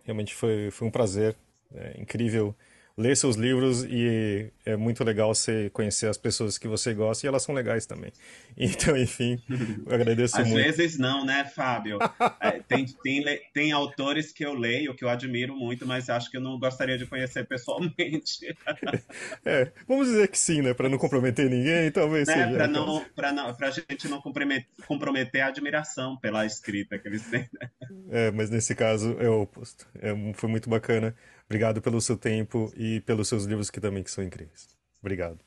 [0.04, 1.36] realmente foi, foi um prazer,
[1.74, 2.56] é incrível
[2.98, 7.28] ler seus livros e é muito legal você conhecer as pessoas que você gosta e
[7.28, 8.12] elas são legais também.
[8.58, 9.42] Então, enfim,
[9.86, 10.70] eu agradeço Às muito.
[10.70, 11.98] Às vezes não, né, Fábio?
[12.40, 13.24] é, tem, tem,
[13.54, 16.98] tem autores que eu leio, que eu admiro muito, mas acho que eu não gostaria
[16.98, 18.56] de conhecer pessoalmente.
[19.46, 20.74] é, vamos dizer que sim, né?
[20.74, 22.34] Para não comprometer ninguém, talvez né?
[22.34, 22.52] seja.
[22.54, 27.24] Para não, para não, a gente não comprometer, comprometer a admiração pela escrita que eles
[27.30, 27.50] têm.
[27.60, 27.70] Né?
[28.12, 29.88] É, mas nesse caso é o oposto.
[30.02, 31.16] É, foi muito bacana.
[31.52, 34.70] Obrigado pelo seu tempo e pelos seus livros que também que são incríveis.
[35.02, 35.44] Obrigado.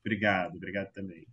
[0.00, 1.24] Obrigado, obrigado também.